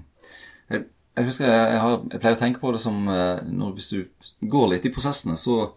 Jeg 1.16 1.24
husker 1.24 1.48
jeg, 1.48 1.80
har, 1.80 1.98
jeg, 2.10 2.20
pleier 2.20 2.36
å 2.36 2.40
tenke 2.40 2.60
på 2.60 2.72
det 2.74 2.80
som 2.82 3.06
eh, 3.08 3.44
når, 3.46 3.74
Hvis 3.76 3.92
du 3.92 4.00
går 4.40 4.72
litt 4.74 4.88
i 4.88 4.92
prosessene, 4.92 5.36
så 5.40 5.76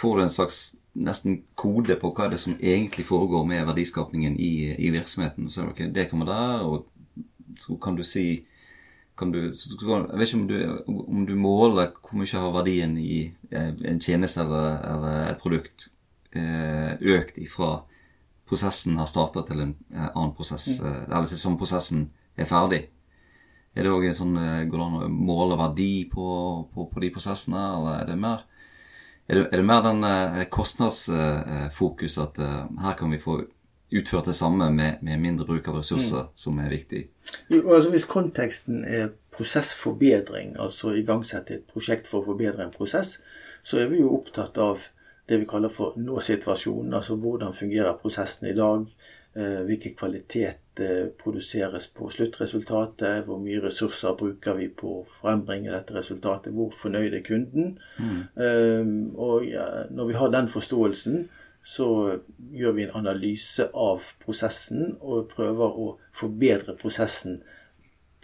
får 0.00 0.16
du 0.16 0.22
en 0.24 0.32
slags 0.32 0.60
nesten 0.96 1.42
kode 1.54 1.94
på 2.00 2.10
hva 2.16 2.26
det 2.30 2.38
er 2.38 2.42
som 2.42 2.56
egentlig 2.58 3.04
foregår 3.06 3.44
med 3.46 3.68
verdiskapningen 3.68 4.38
i, 4.40 4.72
i 4.74 4.90
virksomheten. 4.90 5.50
Så 5.50 5.62
er 5.62 5.68
det, 5.68 5.74
okay, 5.74 5.92
det 5.94 6.08
kommer 6.10 6.26
der, 6.26 6.64
og 6.66 7.60
så 7.60 7.76
kan 7.82 7.98
du 7.98 8.02
si 8.06 8.46
kan 9.20 9.34
du, 9.34 9.38
Jeg 9.52 10.18
vet 10.18 10.26
ikke 10.26 10.40
om 10.40 10.46
du, 10.48 10.56
om 10.88 11.26
du 11.28 11.34
måler 11.36 11.92
hvor 11.92 12.16
mye 12.18 12.42
har 12.42 12.54
verdien 12.56 12.96
i 12.98 13.22
eh, 13.52 13.72
en 13.92 14.00
tjeneste 14.00 14.40
eller, 14.42 14.80
eller 14.94 15.18
et 15.28 15.42
produkt 15.42 15.90
eh, 16.32 16.96
økt 16.96 17.38
ifra 17.38 17.82
prosessen 18.50 18.96
har 18.98 19.06
starta 19.06 19.44
til 19.46 19.60
en 19.62 19.76
annen 19.94 20.32
prosess, 20.34 20.80
mm. 20.80 21.04
eller 21.06 21.28
til 21.30 21.38
sånn 21.38 21.58
prosessen 21.60 22.08
er 22.34 22.48
ferdig. 22.50 22.88
Er 23.74 23.86
det 23.86 23.92
òg 23.94 24.08
sånn, 24.16 24.34
eh, 24.36 24.64
Går 24.66 24.78
det 24.78 24.86
an 24.86 24.98
å 24.98 25.08
måle 25.08 25.58
verdi 25.58 26.06
på, 26.10 26.26
på, 26.74 26.88
på, 26.90 27.02
de 27.02 27.12
prosessene, 27.14 27.60
eller 27.76 28.00
er 28.00 28.10
det 28.10 28.18
mer, 28.18 28.44
er 29.28 29.38
det, 29.38 29.44
er 29.46 29.60
det 29.60 29.66
mer 29.66 29.84
den 29.86 30.06
eh, 30.08 30.44
kostnadsfokus 30.50 32.18
at 32.24 32.40
eh, 32.42 32.64
her 32.82 32.98
kan 32.98 33.14
vi 33.14 33.22
få 33.22 33.38
utført 33.90 34.28
det 34.30 34.36
samme 34.38 34.70
med, 34.74 35.02
med 35.02 35.20
mindre 35.22 35.46
bruk 35.48 35.68
av 35.68 35.80
ressurser, 35.80 36.28
mm. 36.28 36.38
som 36.38 36.58
er 36.62 36.70
viktig? 36.70 37.02
Jo, 37.48 37.62
altså 37.74 37.90
Hvis 37.90 38.08
konteksten 38.10 38.84
er 38.84 39.10
prosessforbedring, 39.34 40.56
altså 40.60 40.94
igangsette 40.98 41.58
et 41.58 41.68
prosjekt 41.70 42.10
for 42.10 42.22
å 42.22 42.32
forbedre 42.32 42.66
en 42.66 42.74
prosess, 42.74 43.18
så 43.62 43.80
er 43.82 43.90
vi 43.92 44.00
jo 44.00 44.14
opptatt 44.16 44.58
av 44.58 44.88
det 45.30 45.38
vi 45.40 45.48
kaller 45.48 45.72
for 45.72 45.96
nå-situasjonen. 46.00 46.94
Altså 46.96 47.16
hvordan 47.20 47.54
fungerer 47.54 47.98
prosessen 48.00 48.50
i 48.50 48.56
dag? 48.56 48.86
Eh, 49.32 49.60
hvilken 49.62 49.94
kvalitet 49.94 50.80
eh, 50.82 51.06
produseres 51.22 51.86
på 51.94 52.08
sluttresultatet, 52.10 53.22
hvor 53.28 53.38
mye 53.38 53.60
ressurser 53.62 54.16
bruker 54.18 54.56
vi 54.58 54.66
på 54.74 54.96
å 54.96 55.04
frembringe 55.06 55.70
dette 55.70 55.94
resultatet, 55.94 56.50
hvor 56.50 56.72
fornøyd 56.74 57.14
er 57.14 57.22
kunden. 57.22 57.76
Mm. 58.00 58.16
Eh, 58.34 58.90
og 59.14 59.46
når 59.94 60.10
vi 60.10 60.18
har 60.18 60.34
den 60.34 60.50
forståelsen, 60.50 61.28
så 61.62 62.18
gjør 62.52 62.72
vi 62.72 62.82
en 62.86 62.96
analyse 63.02 63.66
av 63.74 64.04
prosessen 64.24 64.96
og 65.00 65.28
prøver 65.34 65.76
å 65.76 65.88
forbedre 66.16 66.76
prosessen 66.80 67.42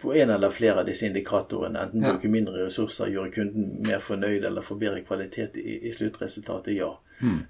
på 0.01 0.13
en 0.13 0.29
eller 0.29 0.53
flere 0.53 0.81
av 0.81 0.85
disse 0.85 1.05
indikatorene. 1.05 1.79
Enten 1.79 2.03
Ja. 2.03 2.11
bruke 2.13 2.29
mindre 2.29 2.65
ressurser, 2.65 3.09
gjøre 3.09 3.31
kunden 3.31 3.83
mer 3.87 3.99
fornøyd 3.99 4.45
eller 4.45 4.61
få 4.61 4.75
bedre 4.75 5.01
kvalitet 5.01 5.57
i, 5.57 5.87
i 5.89 5.93
sluttresultatet. 5.93 6.75
Ja. 6.75 6.91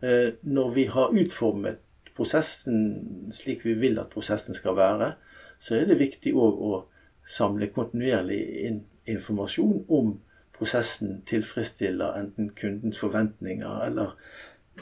Eh, 0.01 0.33
når 0.43 0.73
vi 0.73 0.85
har 0.85 1.09
utformet 1.11 1.79
prosessen 2.15 3.31
slik 3.31 3.65
vi 3.65 3.73
vil 3.73 3.99
at 3.99 4.09
prosessen 4.09 4.55
skal 4.55 4.75
være, 4.75 5.13
så 5.59 5.75
er 5.75 5.85
det 5.85 5.99
viktig 5.99 6.33
òg 6.33 6.61
å 6.61 6.83
samle 7.27 7.67
kontinuerlig 7.67 8.39
inn 8.67 8.85
informasjon 9.07 9.85
om 9.89 10.19
prosessen 10.57 11.21
tilfredsstiller 11.25 12.17
enten 12.19 12.49
kundens 12.55 12.99
forventninger 12.99 13.85
eller 13.85 14.15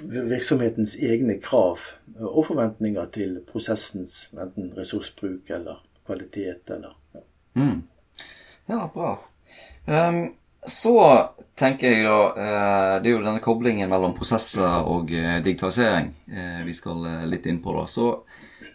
virksomhetens 0.02 0.96
egne 1.00 1.38
krav 1.42 1.80
og 2.20 2.46
forventninger 2.50 3.12
til 3.16 3.38
prosessens 3.48 4.30
enten 4.36 4.74
ressursbruk 4.78 5.50
eller 5.56 5.84
kvalitet 6.06 6.72
eller 6.75 6.96
ja. 7.16 7.22
Mm. 7.56 7.84
Ja, 8.68 8.90
bra. 8.94 9.14
Um, 9.86 10.34
så 10.66 10.98
tenker 11.56 11.92
jeg 11.92 12.06
da 12.08 12.20
eh, 12.34 12.94
Det 13.04 13.10
er 13.10 13.14
jo 13.14 13.22
denne 13.22 13.44
koblingen 13.44 13.90
mellom 13.92 14.16
prosesser 14.18 14.88
og 14.90 15.12
eh, 15.14 15.38
digitalisering 15.46 16.10
eh, 16.25 16.62
vi 16.66 16.74
skal 16.74 17.06
litt 17.30 17.46
inn 17.46 17.62
på, 17.62 17.75
da. 17.78 17.86
Så 17.86 18.08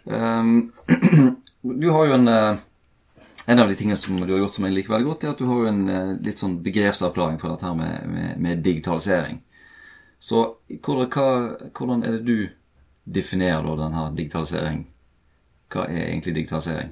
um, 0.05 0.71
Du 1.81 1.89
har 1.91 2.07
jo 2.07 2.15
en 2.15 2.29
En 2.31 3.59
av 3.59 3.67
de 3.67 3.75
tingene 3.75 3.99
som 3.99 4.15
du 4.21 4.31
har 4.31 4.39
gjort 4.39 4.55
som 4.55 4.65
jeg 4.65 4.75
liker 4.77 4.93
veldig 4.93 5.09
godt, 5.09 5.23
er 5.25 5.33
at 5.33 5.39
du 5.41 5.47
har 5.49 5.63
jo 5.63 5.69
en 5.71 6.17
litt 6.23 6.39
sånn 6.39 6.59
begrepsavklaring 6.63 7.39
på 7.41 7.49
dette 7.49 7.65
her 7.65 7.73
med, 7.75 8.03
med, 8.07 8.35
med 8.39 8.61
digitalisering. 8.63 9.39
Så 10.21 10.55
hvordan, 10.85 11.71
hvordan 11.77 12.03
er 12.03 12.11
det 12.11 12.25
du 12.25 12.49
definerer 13.09 13.65
da 13.65 13.77
denne 13.79 14.03
digitalisering? 14.17 14.83
Hva 15.71 15.87
er 15.89 16.11
egentlig 16.11 16.35
digitalisering? 16.35 16.91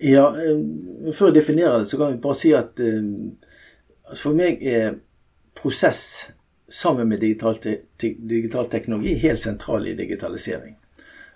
Ja, 0.00 0.30
eh, 0.40 1.12
Før 1.12 1.26
jeg 1.26 1.34
definerer 1.34 1.78
det, 1.78 1.88
så 1.88 1.98
kan 1.98 2.12
vi 2.12 2.22
bare 2.22 2.38
si 2.38 2.52
at 2.56 2.80
eh, 2.80 3.04
altså 4.08 4.22
for 4.30 4.38
meg 4.38 4.62
er 4.64 4.94
prosess 5.60 6.30
sammen 6.70 7.08
med 7.10 7.20
digital, 7.20 7.58
te 7.60 8.14
digital 8.16 8.70
teknologi 8.70 9.18
helt 9.20 9.42
sentral 9.42 9.86
i 9.86 9.96
digitalisering. 9.98 10.78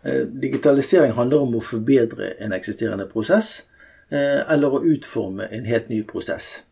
Eh, 0.04 0.22
Digitalisering 0.24 1.12
handler 1.12 1.44
om 1.44 1.58
å 1.58 1.64
forbedre 1.64 2.32
en 2.40 2.56
eksisterende 2.56 3.08
prosess, 3.10 3.66
eller 4.14 4.70
å 4.70 4.82
utforme 4.84 5.46
en 5.50 5.64
helt 5.66 5.88
ny 5.88 6.02
prosess. 6.06 6.62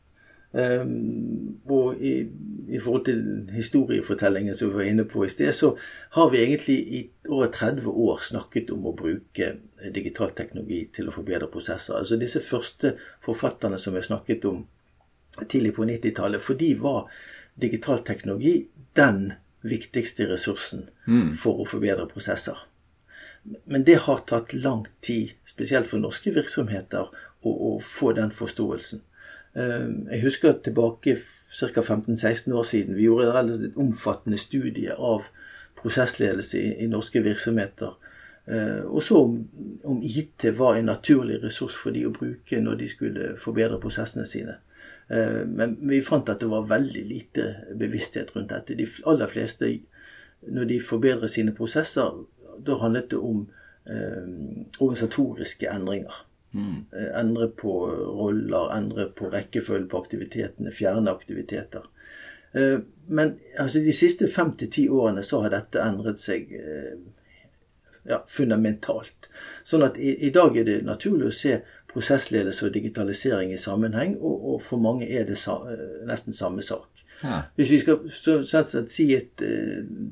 Eh, 0.55 0.85
Og 1.73 1.97
i, 2.01 2.27
i 2.69 2.79
forhold 2.79 3.05
til 3.05 3.49
historiefortellingen 3.55 4.57
som 4.57 4.69
vi 4.69 4.75
var 4.75 4.89
inne 4.91 5.05
på 5.09 5.25
i 5.25 5.29
sted, 5.31 5.53
så 5.55 5.71
har 6.17 6.31
vi 6.31 6.41
egentlig 6.43 6.79
i 6.79 7.03
over 7.29 7.47
30 7.47 7.87
år 7.89 8.19
snakket 8.27 8.73
om 8.75 8.87
å 8.87 8.95
bruke 8.97 9.53
digital 9.95 10.35
teknologi 10.37 10.83
til 10.95 11.09
å 11.09 11.15
forbedre 11.15 11.49
prosesser. 11.53 11.95
Altså 11.97 12.19
disse 12.21 12.43
første 12.45 12.97
forfatterne 13.25 13.79
som 13.79 13.95
vi 13.95 14.03
snakket 14.03 14.45
om 14.51 14.67
tidlig 15.49 15.73
på 15.79 15.87
90-tallet, 15.89 16.43
for 16.43 16.59
de 16.61 16.75
var 16.81 17.09
digital 17.55 18.03
teknologi 18.05 18.67
den 18.97 19.33
viktigste 19.63 20.27
ressursen 20.29 20.89
for 21.39 21.63
å 21.63 21.69
forbedre 21.69 22.09
prosesser. 22.11 22.59
Men 23.65 23.85
det 23.85 24.03
har 24.05 24.27
tatt 24.27 24.53
lang 24.55 24.87
tid, 25.01 25.33
spesielt 25.47 25.89
for 25.91 26.03
norske 26.03 26.35
virksomheter, 26.35 27.09
å, 27.43 27.51
å 27.51 27.79
få 27.81 28.13
den 28.19 28.31
forståelsen. 28.35 29.03
Eh, 29.57 29.89
Jeg 30.13 30.23
husker 30.23 30.53
tilbake 30.65 31.17
ca. 31.53 31.81
15-16 31.81 32.53
år 32.53 32.63
siden. 32.63 32.97
Vi 32.97 33.03
gjorde 33.05 33.27
en 33.27 33.35
relativt 33.35 33.77
omfattende 33.77 34.39
studie 34.39 34.95
av 34.95 35.23
prosessledelse 35.77 36.59
i, 36.61 36.75
i 36.85 36.87
norske 36.87 37.23
virksomheter. 37.23 37.99
Eh, 38.49 38.85
Og 38.85 39.03
så 39.03 39.17
om, 39.25 39.49
om 39.85 40.03
IT 40.03 40.59
var 40.59 40.75
en 40.77 40.85
naturlig 40.85 41.43
ressurs 41.43 41.77
for 41.77 41.91
de 41.91 42.07
å 42.07 42.13
bruke 42.15 42.61
når 42.61 42.75
de 42.81 42.89
skulle 42.89 43.37
forbedre 43.39 43.81
prosessene 43.81 44.27
sine. 44.27 44.57
Eh, 45.11 45.45
Men 45.47 45.77
vi 45.89 46.01
fant 46.03 46.29
at 46.29 46.41
det 46.41 46.49
var 46.51 46.67
veldig 46.69 47.05
lite 47.09 47.55
bevissthet 47.79 48.37
rundt 48.37 48.51
dette. 48.51 48.75
De 48.79 48.87
aller 49.07 49.27
fleste, 49.27 49.81
når 50.49 50.65
de 50.65 50.81
forbedrer 50.81 51.29
sine 51.29 51.53
prosesser, 51.55 52.25
da 52.67 52.79
handlet 52.79 53.11
det 53.11 53.19
om 53.19 53.49
eh, 53.87 54.27
organisatoriske 54.81 55.69
endringer. 55.71 56.27
Eh, 56.55 57.21
Endre 57.21 57.49
på 57.49 57.73
roller, 57.89 58.77
endre 58.77 59.09
på 59.17 59.31
rekkefølge 59.33 59.89
på 59.89 60.03
aktivitetene, 60.03 60.73
fjerne 60.73 61.13
aktiviteter. 61.13 61.87
Eh, 62.53 62.79
Men 63.07 63.39
altså, 63.59 63.81
de 63.81 63.93
siste 63.93 64.29
fem 64.29 64.53
til 64.57 64.71
ti 64.71 64.89
årene 64.89 65.25
så 65.27 65.43
har 65.43 65.55
dette 65.57 65.83
endret 65.83 66.21
seg 66.21 66.53
eh, 66.53 66.95
ja, 68.09 68.23
fundamentalt. 68.29 69.31
Sånn 69.65 69.85
at 69.87 69.99
i, 69.99 70.15
i 70.27 70.31
dag 70.31 70.57
er 70.57 70.69
det 70.69 70.83
naturlig 70.87 71.31
å 71.31 71.35
se 71.37 71.61
prosessledelse 71.93 72.67
og 72.69 72.73
digitalisering 72.75 73.53
i 73.53 73.61
sammenheng, 73.61 74.17
og, 74.21 74.47
og 74.55 74.63
for 74.65 74.81
mange 74.81 75.09
er 75.09 75.27
det 75.29 75.37
sa, 75.41 75.59
nesten 76.09 76.33
samme 76.37 76.65
sak. 76.65 76.89
Ja. 77.23 77.43
Hvis 77.57 77.71
vi 77.71 77.79
skal 77.83 78.01
så, 78.11 78.41
sånn 78.43 78.89
si 78.91 79.13
et, 79.15 79.43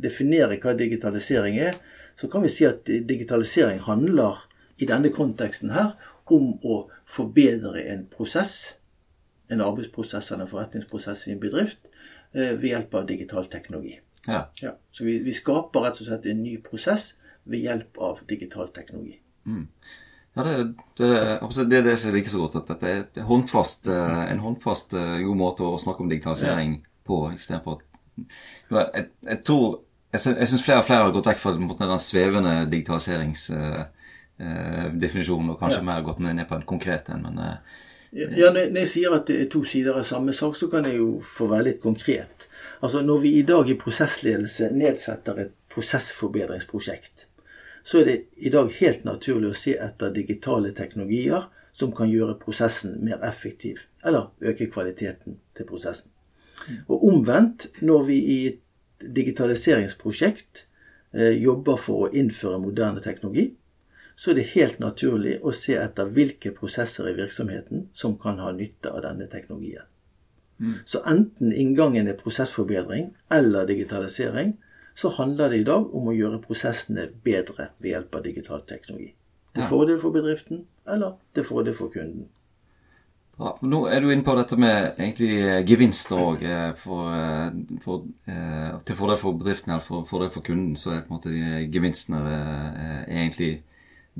definere 0.04 0.60
hva 0.62 0.76
digitalisering 0.78 1.56
er, 1.58 1.78
så 2.20 2.28
kan 2.30 2.44
vi 2.44 2.52
si 2.52 2.66
at 2.68 2.84
digitalisering 2.86 3.80
handler 3.86 4.44
i 4.80 4.86
denne 4.88 5.10
konteksten 5.12 5.72
her 5.74 5.94
om 6.32 6.52
å 6.64 6.76
forbedre 7.10 7.82
en 7.92 8.04
prosess, 8.10 8.74
en 9.50 9.60
arbeidsprosess 9.64 10.30
eller 10.32 10.44
en 10.46 10.50
forretningsprosess 10.52 11.26
i 11.28 11.32
en 11.34 11.40
bedrift, 11.42 11.78
eh, 12.34 12.52
ved 12.56 12.68
hjelp 12.70 12.94
av 12.94 13.06
digital 13.08 13.46
teknologi. 13.50 13.96
ja. 14.26 14.44
Ja, 14.62 14.74
så 14.92 15.04
vi, 15.04 15.18
vi 15.24 15.32
skaper 15.32 15.80
rett 15.86 16.00
og 16.00 16.06
slett 16.06 16.26
en 16.30 16.42
ny 16.42 16.58
prosess 16.62 17.14
ved 17.44 17.64
hjelp 17.64 17.98
av 17.98 18.20
digital 18.28 18.68
teknologi. 18.74 19.16
Ja, 20.36 20.42
det, 20.46 20.52
det, 21.00 21.08
det 21.70 21.78
er 21.78 21.82
det 21.88 21.96
som 21.98 22.12
liker 22.14 22.30
så 22.30 22.38
godt. 22.44 22.56
At 22.60 22.68
dette 22.70 22.86
er 22.90 22.98
et 23.02 23.22
håndfast, 23.26 23.88
eh, 23.90 24.24
en 24.30 24.42
håndfast 24.44 24.94
eh, 24.94 25.16
god 25.26 25.36
måte 25.40 25.66
å 25.66 25.78
snakke 25.82 26.04
om 26.04 26.10
digitalisering 26.12 26.76
på, 27.08 27.22
istedenfor 27.34 27.80
at 27.80 28.26
jeg, 28.94 29.08
jeg 29.26 29.42
tror 29.48 29.80
Jeg, 30.12 30.20
sy- 30.20 30.34
syns 30.50 30.62
flere 30.66 30.82
og 30.82 30.86
flere 30.88 31.04
har 31.06 31.12
gått 31.14 31.26
vekk 31.30 31.38
fra 31.38 31.52
den 31.54 31.98
svevende 32.02 32.52
digitaliserings... 32.70 33.44
den 33.50 33.86
svevende 34.40 35.00
digitaliseringsdefinisjonen, 35.00 35.50
og 35.50 35.58
kanskje 35.60 35.78
Ja. 35.78 35.82
mer 35.82 36.02
gått 36.02 36.18
ned 36.18 36.48
på 36.48 36.54
en 36.54 36.62
konkret 36.62 37.08
en. 37.08 37.22
Men 37.22 37.38
eh, 37.38 37.56
Ja, 38.12 38.50
når 38.50 38.70
når 38.72 38.80
jeg 38.80 38.88
sier 38.88 39.12
at 39.14 39.26
det 39.26 39.40
er 39.40 39.48
to 39.48 39.64
sider 39.64 39.94
av 39.94 40.02
samme 40.02 40.32
sak, 40.32 40.56
så 40.56 40.68
kan 40.70 40.84
jeg 40.84 40.96
jo 40.96 41.20
få 41.20 41.46
være 41.46 41.64
litt 41.64 41.80
konkret. 41.80 42.48
Altså 42.82 43.02
Når 43.02 43.18
vi 43.20 43.38
i 43.38 43.42
dag 43.42 43.68
i 43.68 43.74
prosessledelse 43.74 44.70
nedsetter 44.72 45.38
et 45.38 45.52
prosessforbedringsprosjekt, 45.70 47.26
så 47.84 48.00
er 48.00 48.04
det 48.04 48.24
i 48.36 48.48
dag 48.50 48.72
helt 48.80 49.04
naturlig 49.04 49.50
å 49.50 49.54
se 49.54 49.76
etter 49.78 50.10
digitale 50.10 50.72
teknologier 50.72 51.48
som 51.72 51.92
kan 51.92 52.10
gjøre 52.10 52.38
prosessen 52.38 52.98
mer 53.04 53.22
effektiv, 53.22 53.78
eller 54.04 54.30
øke 54.40 54.66
kvaliteten 54.66 55.38
til 55.56 55.64
prosessen. 55.66 56.10
Og 56.88 57.04
omvendt, 57.04 57.68
når 57.80 58.02
vi 58.02 58.18
i 58.18 58.46
et 58.46 58.60
digitaliseringsprosjekt 59.16 60.66
eh, 61.14 61.42
jobber 61.42 61.76
for 61.76 62.06
å 62.08 62.12
innføre 62.12 62.58
moderne 62.58 63.00
teknologi, 63.00 63.56
så 64.20 64.30
er 64.30 64.36
det 64.36 64.50
helt 64.52 64.82
naturlig 64.82 65.38
å 65.40 65.52
se 65.56 65.78
etter 65.80 66.10
hvilke 66.12 66.52
prosesser 66.52 67.08
i 67.08 67.16
virksomheten 67.16 67.86
som 67.96 68.18
kan 68.20 68.36
ha 68.44 68.50
nytte 68.52 68.92
av 68.92 69.00
denne 69.06 69.28
teknologien. 69.32 69.86
Så 70.84 71.00
enten 71.08 71.54
inngangen 71.56 72.08
er 72.08 72.18
prosessforbedring 72.18 73.14
eller 73.32 73.64
digitalisering, 73.66 74.58
så 74.94 75.08
handler 75.16 75.48
det 75.48 75.62
i 75.62 75.64
dag 75.64 75.94
om 75.96 76.10
å 76.10 76.12
gjøre 76.12 76.42
prosessene 76.44 77.06
bedre 77.24 77.70
ved 77.78 77.94
hjelp 77.94 78.18
av 78.18 78.26
digital 78.26 78.66
teknologi. 78.68 79.14
Til 79.54 79.62
Ja. 79.62 79.68
fordel 79.68 79.98
for 79.98 80.10
bedriften 80.10 80.66
eller 80.86 81.16
til 81.34 81.44
fordel 81.44 81.74
for 81.74 81.88
kunden. 81.88 82.28
bra. 83.38 83.58
Nå 83.62 83.86
er 83.88 84.00
du 84.00 84.10
inne 84.10 84.24
på 84.24 84.36
dette 84.36 84.56
med 84.56 84.98
egentlig 84.98 85.40
eh, 85.40 85.64
gevinster 85.64 86.16
òg, 86.16 86.42
for, 86.76 87.14
eh, 87.14 87.50
for, 87.80 88.04
eh, 88.26 88.78
til 88.84 88.96
fordel 88.96 89.16
for 89.16 89.32
bedriften 89.32 89.70
eller 89.70 89.80
for 89.80 90.04
fordel 90.04 90.30
for 90.30 90.42
kunden. 90.42 90.76
Så 90.76 90.90
er 90.90 91.00
på 91.00 91.14
en 91.14 91.16
måte 91.16 91.32
de 91.32 91.72
gevinstene 91.72 92.20
er 92.20 93.06
egentlig 93.08 93.62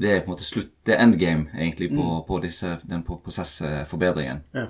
Det 0.00 0.10
er 0.10 0.20
på 0.24 0.30
en 0.30 0.34
måte 0.34 0.46
slutt, 0.46 0.72
det 0.86 0.94
er 0.94 1.04
endgame 1.04 1.50
egentlig 1.52 1.90
på, 1.92 2.04
på 2.28 2.40
disse, 2.40 2.78
den 2.88 3.02
på 3.04 3.18
prosessforbedringen. 3.20 4.42
Ja. 4.56 4.66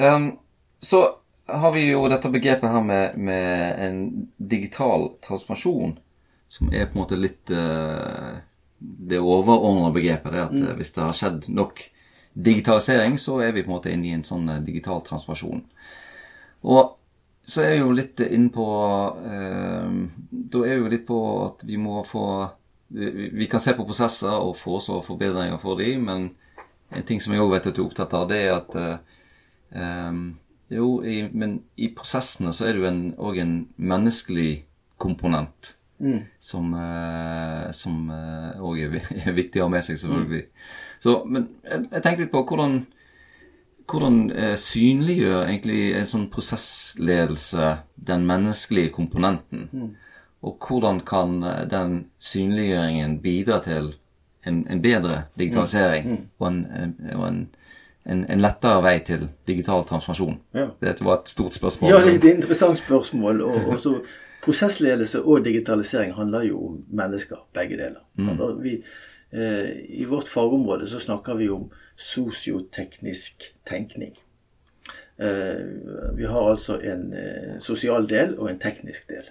Um, 0.00 0.32
så 0.80 1.04
har 1.46 1.72
vi 1.74 1.84
jo 1.90 2.06
dette 2.10 2.30
begrepet 2.32 2.70
her 2.72 2.82
med, 2.82 3.18
med 3.18 3.82
en 3.86 4.00
digital 4.38 5.10
transformasjon, 5.22 5.98
som 6.50 6.72
er 6.74 6.88
på 6.88 6.96
en 6.96 7.02
måte 7.04 7.18
litt 7.20 7.52
uh, 7.54 8.40
det 8.80 9.20
overordnede 9.20 9.94
begrepet. 9.94 10.32
Det 10.32 10.42
at 10.42 10.54
mm. 10.56 10.76
hvis 10.78 10.94
det 10.96 11.04
har 11.04 11.16
skjedd 11.16 11.50
nok 11.52 11.82
digitalisering, 12.32 13.18
så 13.18 13.40
er 13.44 13.52
vi 13.52 13.64
på 13.64 13.70
en 13.70 13.76
måte 13.76 13.92
inne 13.92 14.08
i 14.08 14.14
en 14.16 14.26
sånn 14.26 14.48
eh, 14.48 14.62
digital 14.64 15.02
transformasjon. 15.06 15.62
Og 16.70 16.96
så 17.50 17.64
er 17.64 17.74
vi 17.74 17.80
jo 17.82 17.92
litt 17.96 18.20
inne 18.22 18.52
på 18.54 18.66
eh, 19.26 19.94
Da 20.30 20.60
er 20.60 20.76
vi 20.76 20.82
jo 20.84 20.90
litt 20.92 21.06
på 21.08 21.20
at 21.48 21.64
vi 21.66 21.78
må 21.80 22.04
få 22.06 22.26
vi, 22.90 23.46
kan 23.50 23.60
se 23.62 23.74
på 23.78 23.84
prosesser 23.86 24.32
og 24.34 24.56
foreslå 24.58 25.00
forbedringer 25.06 25.58
for 25.62 25.78
dem, 25.78 26.04
men 26.08 26.30
en 26.90 27.04
ting 27.06 27.20
som 27.22 27.32
jeg 27.34 27.42
òg 27.44 27.52
vet 27.54 27.66
at 27.70 27.76
du 27.76 27.82
er 27.84 27.86
opptatt 27.88 28.14
av, 28.18 28.28
det 28.30 28.38
er 28.48 28.54
at 28.56 28.76
eh, 28.80 30.16
jo, 30.70 30.88
i, 31.06 31.20
men 31.32 31.60
i 31.78 31.88
prosessene 31.94 32.52
så 32.54 32.66
er 32.66 32.72
det 32.76 32.82
jo 32.82 32.88
en- 32.90 33.14
òg 33.18 33.38
en, 33.42 33.54
menneskelig 33.76 34.64
komponent 34.98 35.76
som 36.40 36.72
eh, 36.74 37.70
som 37.76 38.08
òg 38.10 38.78
er, 38.80 38.88
vi- 38.88 39.20
er 39.26 39.32
viktig 39.36 39.60
å 39.60 39.66
ha 39.66 39.74
med 39.74 39.84
seg, 39.84 39.98
selvfølgelig. 40.00 40.44
Så, 41.00 41.24
men 41.26 41.48
jeg, 41.64 41.86
jeg 41.92 42.02
tenkte 42.02 42.22
litt 42.24 42.32
på 42.32 42.42
hvordan 42.48 42.80
hvordan 43.90 44.30
eh, 44.30 44.54
synliggjør 44.56 45.48
egentlig 45.48 45.80
en 45.98 46.06
sånn 46.06 46.28
prosessledelse 46.30 47.70
den 48.06 48.22
menneskelige 48.28 48.92
komponenten? 48.94 49.64
Mm. 49.72 49.88
Og 50.42 50.56
hvordan 50.68 51.00
kan 51.06 51.42
eh, 51.44 51.64
den 51.70 52.06
synliggjøringen 52.18 53.18
bidra 53.22 53.60
til 53.64 53.94
en, 54.46 54.66
en 54.70 54.82
bedre 54.82 55.24
digitalisering 55.38 56.06
mm. 56.06 56.12
Mm. 56.16 56.28
og, 56.38 56.48
en, 56.48 56.96
og 57.14 57.28
en, 57.28 57.42
en, 58.24 58.40
lettere 58.40 58.80
vei 58.82 58.96
til 59.04 59.28
digital 59.46 59.84
transformasjon? 59.84 60.40
Ja. 60.56 60.70
Dette 60.80 61.04
var 61.04 61.20
et 61.20 61.28
stort 61.28 61.54
spørsmål. 61.54 61.92
Ja, 61.92 62.00
det 62.04 62.14
er 62.14 62.18
et 62.22 62.32
interessant 62.36 62.78
spørsmål. 62.78 63.42
og 63.42 63.68
også 63.76 64.00
Prosessledelse 64.40 65.20
og 65.22 65.44
digitalisering 65.44 66.14
handler 66.16 66.42
jo 66.48 66.66
om 66.66 66.84
mennesker, 66.88 67.36
begge 67.54 67.76
deler. 67.76 68.00
Mm. 68.16 68.62
Vi, 68.62 68.78
eh, 69.32 70.00
I 70.00 70.04
vårt 70.04 70.28
fagområde 70.28 70.88
så 70.88 70.98
snakker 70.98 71.34
vi 71.34 71.48
om 71.48 71.70
sosioteknisk 71.96 73.52
tenkning. 73.68 74.16
Eh, 75.20 76.16
vi 76.16 76.24
har 76.24 76.50
altså 76.50 76.78
en 76.80 77.12
eh, 77.12 77.60
sosial 77.60 78.08
del 78.08 78.38
og 78.38 78.50
en 78.50 78.58
teknisk 78.58 79.08
del. 79.08 79.28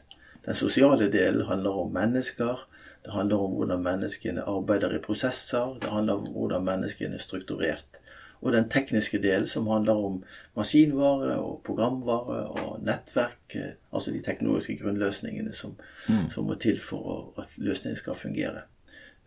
Den 0.49 0.57
sosiale 0.57 1.11
delen 1.13 1.45
handler 1.45 1.75
om 1.77 1.91
mennesker. 1.93 2.59
Det 3.05 3.11
handler 3.13 3.37
om 3.37 3.51
hvordan 3.53 3.83
menneskene 3.85 4.41
arbeider 4.49 4.95
i 4.97 5.01
prosesser. 5.03 5.75
Det 5.81 5.91
handler 5.93 6.23
om 6.23 6.31
hvordan 6.33 6.63
menneskene 6.65 7.19
er 7.19 7.21
strukturert. 7.21 7.99
Og 8.41 8.55
den 8.55 8.65
tekniske 8.69 9.19
delen 9.21 9.45
som 9.47 9.67
handler 9.69 10.01
om 10.07 10.23
maskinvare 10.57 11.35
og 11.37 11.61
programvare 11.67 12.39
og 12.47 12.81
nettverk. 12.81 13.55
Eh, 13.61 13.77
altså 13.93 14.11
de 14.15 14.23
teknologiske 14.25 14.79
grunnløsningene 14.81 15.53
som, 15.53 15.77
mm. 16.09 16.29
som 16.33 16.49
må 16.49 16.57
til 16.57 16.81
for 16.81 17.29
at 17.37 17.53
løsningen 17.57 18.01
skal 18.01 18.17
fungere. 18.17 18.65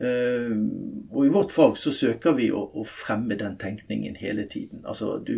Eh, 0.02 0.56
og 1.10 1.26
i 1.26 1.30
vårt 1.30 1.52
fag 1.54 1.76
så 1.78 1.92
søker 1.94 2.34
vi 2.34 2.48
å, 2.50 2.64
å 2.74 2.82
fremme 2.88 3.38
den 3.38 3.54
tenkningen 3.60 4.16
hele 4.18 4.48
tiden. 4.50 4.82
Altså 4.82 5.14
du, 5.22 5.36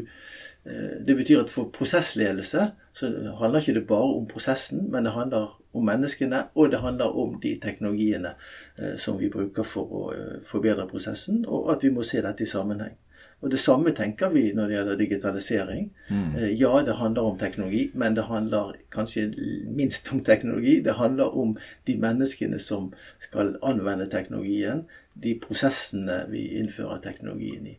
eh, 0.64 0.96
det 1.04 1.16
betyr 1.18 1.42
at 1.42 1.52
for 1.52 1.68
prosessledelse 1.74 2.70
så 2.96 3.10
handler 3.40 3.60
ikke 3.60 3.76
det 3.80 3.86
bare 3.90 4.16
om 4.16 4.26
prosessen, 4.30 4.86
men 4.90 5.04
det 5.04 5.12
handler 5.12 5.52
om 5.74 5.84
menneskene, 5.84 6.46
og 6.54 6.70
det 6.72 6.80
handler 6.80 7.16
om 7.20 7.36
de 7.42 7.56
teknologiene 7.60 8.36
eh, 8.78 8.96
som 8.96 9.20
vi 9.20 9.28
bruker 9.32 9.66
for 9.68 9.98
å 10.00 10.04
forbedre 10.48 10.88
prosessen, 10.88 11.44
og 11.44 11.72
at 11.74 11.84
vi 11.84 11.92
må 11.92 12.06
se 12.06 12.22
dette 12.24 12.46
i 12.46 12.48
sammenheng. 12.48 12.96
Og 13.44 13.50
Det 13.50 13.60
samme 13.60 13.92
tenker 13.92 14.30
vi 14.32 14.46
når 14.56 14.68
det 14.68 14.74
gjelder 14.74 14.96
digitalisering. 14.96 15.88
Mm. 16.08 16.36
Eh, 16.36 16.52
ja, 16.60 16.82
det 16.86 16.96
handler 16.96 17.22
om 17.28 17.38
teknologi, 17.38 17.90
men 17.94 18.14
det 18.16 18.22
handler 18.24 18.72
kanskje 18.92 19.26
minst 19.68 20.12
om 20.12 20.22
teknologi. 20.24 20.80
Det 20.80 20.94
handler 20.96 21.36
om 21.36 21.56
de 21.86 21.96
menneskene 22.00 22.58
som 22.58 22.92
skal 23.20 23.58
anvende 23.62 24.06
teknologien, 24.08 24.86
de 25.14 25.34
prosessene 25.42 26.22
vi 26.30 26.46
innfører 26.58 27.02
teknologien 27.04 27.66
i. 27.66 27.74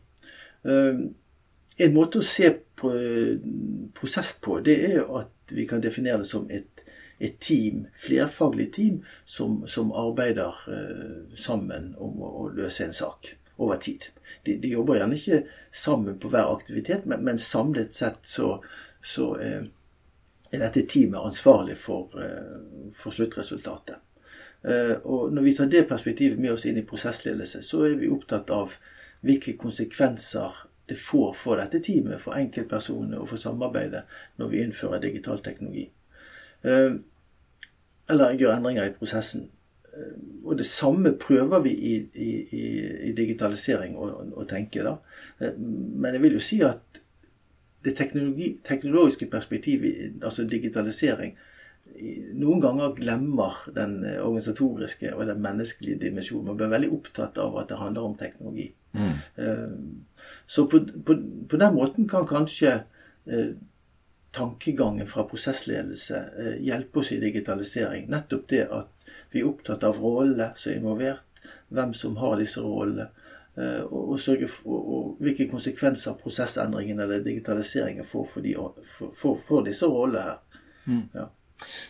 Eh, 0.70 1.00
en 1.86 1.94
måte 1.94 2.22
å 2.22 2.28
se 2.28 2.52
på 2.78 2.92
prosess 3.98 4.36
på, 4.40 4.60
det 4.60 4.76
er 4.92 5.02
at 5.18 5.50
vi 5.50 5.66
kan 5.66 5.82
definere 5.82 6.22
det 6.22 6.28
som 6.30 6.46
et, 6.50 6.84
et 7.18 7.40
team, 7.40 7.88
flerfaglig 7.98 8.68
team, 8.72 9.02
som, 9.24 9.64
som 9.66 9.90
arbeider 9.92 10.54
sammen 11.36 11.90
om 11.98 12.22
å, 12.22 12.30
å 12.44 12.46
løse 12.54 12.86
en 12.86 12.96
sak 12.96 13.34
over 13.56 13.76
tid 13.80 14.10
de, 14.46 14.56
de, 14.56 14.68
jobber 14.68 14.98
gjerne 14.98 15.16
ikke 15.18 15.40
sammen 15.74 16.18
på 16.22 16.30
hver 16.32 16.52
aktivitet, 16.52 17.06
men, 17.06 17.24
men 17.24 17.38
samlet 17.38 17.94
sett 17.94 18.28
så, 18.28 18.56
så 19.02 19.30
eh, 19.42 19.64
er 20.50 20.62
dette 20.62 20.86
teamet 20.90 21.30
ansvarlig 21.30 21.76
for, 21.80 22.14
eh, 22.22 22.92
for 22.96 23.14
sluttresultatet. 23.14 23.98
Eh, 24.66 24.94
og 25.04 25.34
når 25.34 25.42
vi 25.42 25.56
tar 25.56 25.72
det 25.72 25.88
perspektivet 25.88 26.38
med 26.38 26.54
oss 26.54 26.66
inn 26.66 26.78
i 26.78 26.86
prosessledelse, 26.86 27.62
så 27.66 27.84
er 27.88 27.98
vi 28.00 28.12
opptatt 28.12 28.50
av 28.54 28.78
hvilke 29.26 29.56
konsekvenser 29.58 30.62
det 30.86 30.98
får 31.02 31.32
for 31.34 31.58
dette 31.58 31.82
teamet, 31.82 32.22
for 32.22 32.38
enkeltpersonene 32.38 33.18
og 33.18 33.32
for 33.32 33.42
samarbeidet 33.42 34.04
når 34.38 34.52
vi 34.52 34.62
innfører 34.62 35.02
digital 35.02 35.42
teknologi. 35.42 35.88
Eh, 36.62 36.94
eller 38.06 38.38
gjør 38.38 38.54
endringer 38.54 38.86
i 38.86 38.94
prosessen 38.94 39.48
og 40.44 40.58
det 40.58 40.66
samme 40.68 41.14
prøver 41.20 41.62
vi 41.64 41.72
i, 41.72 41.94
i, 42.14 42.30
i 43.08 43.12
digitalisering 43.16 43.96
å, 43.96 44.10
å, 44.36 44.44
tenke. 44.48 44.84
da. 44.84 44.96
Men 45.56 46.16
jeg 46.16 46.22
vil 46.22 46.36
jo 46.36 46.42
si 46.44 46.60
at 46.66 47.00
det 47.86 47.94
teknologiske 47.96 49.28
perspektivet, 49.30 50.18
altså 50.22 50.44
digitalisering, 50.48 51.36
noen 52.36 52.60
ganger 52.60 52.96
glemmer 52.96 53.60
den 53.74 54.00
organisatoriske 54.04 55.12
og 55.14 55.28
den 55.30 55.40
menneskelige 55.42 56.00
dimensjonen. 56.02 56.50
Man 56.50 56.58
blir 56.58 56.72
veldig 56.72 56.90
opptatt 56.96 57.38
av 57.40 57.56
at 57.60 57.70
det 57.70 57.78
handler 57.80 58.08
om 58.08 58.16
teknologi. 58.18 58.66
Mm. 58.96 59.12
Eh, 59.36 59.68
så 60.46 60.66
på, 60.66 60.80
på, 61.04 61.16
på, 61.48 61.56
den 61.56 61.74
måten 61.74 62.08
kan 62.08 62.26
kanskje 62.26 62.72
eh, 63.26 63.54
tankegangen 64.36 65.08
fra 65.08 65.26
prosessledelse 65.28 66.22
eh, 66.38 66.56
hjelpe 66.64 67.00
oss 67.00 67.12
i 67.12 67.20
digitalisering. 67.20 68.08
Nettopp 68.12 68.48
det 68.52 68.64
at 68.66 68.92
vi 69.32 69.42
er 69.42 69.48
opptatt 69.48 69.84
av 69.86 70.00
rollene 70.00 70.52
som 70.56 70.72
er 70.72 70.80
involvert, 70.80 71.46
hvem 71.68 71.94
som 71.94 72.16
har 72.20 72.36
disse 72.40 72.62
rollene. 72.62 73.08
Eh, 73.56 73.82
og, 73.88 74.10
og, 74.12 74.20
for, 74.20 74.72
og, 74.76 75.12
hvilke 75.24 75.48
konsekvenser 75.48 76.18
prosessendringen 76.20 77.00
eller 77.00 77.22
digitaliseringen 77.24 78.04
får 78.04 78.26
for, 78.34 78.44
de, 78.44 78.52
for, 79.16 79.38
for, 79.48 79.62
disse 79.64 79.88
rollene 79.88 80.24
her. 80.26 80.64
Mm. 80.84 81.04
Ja. 81.14 81.28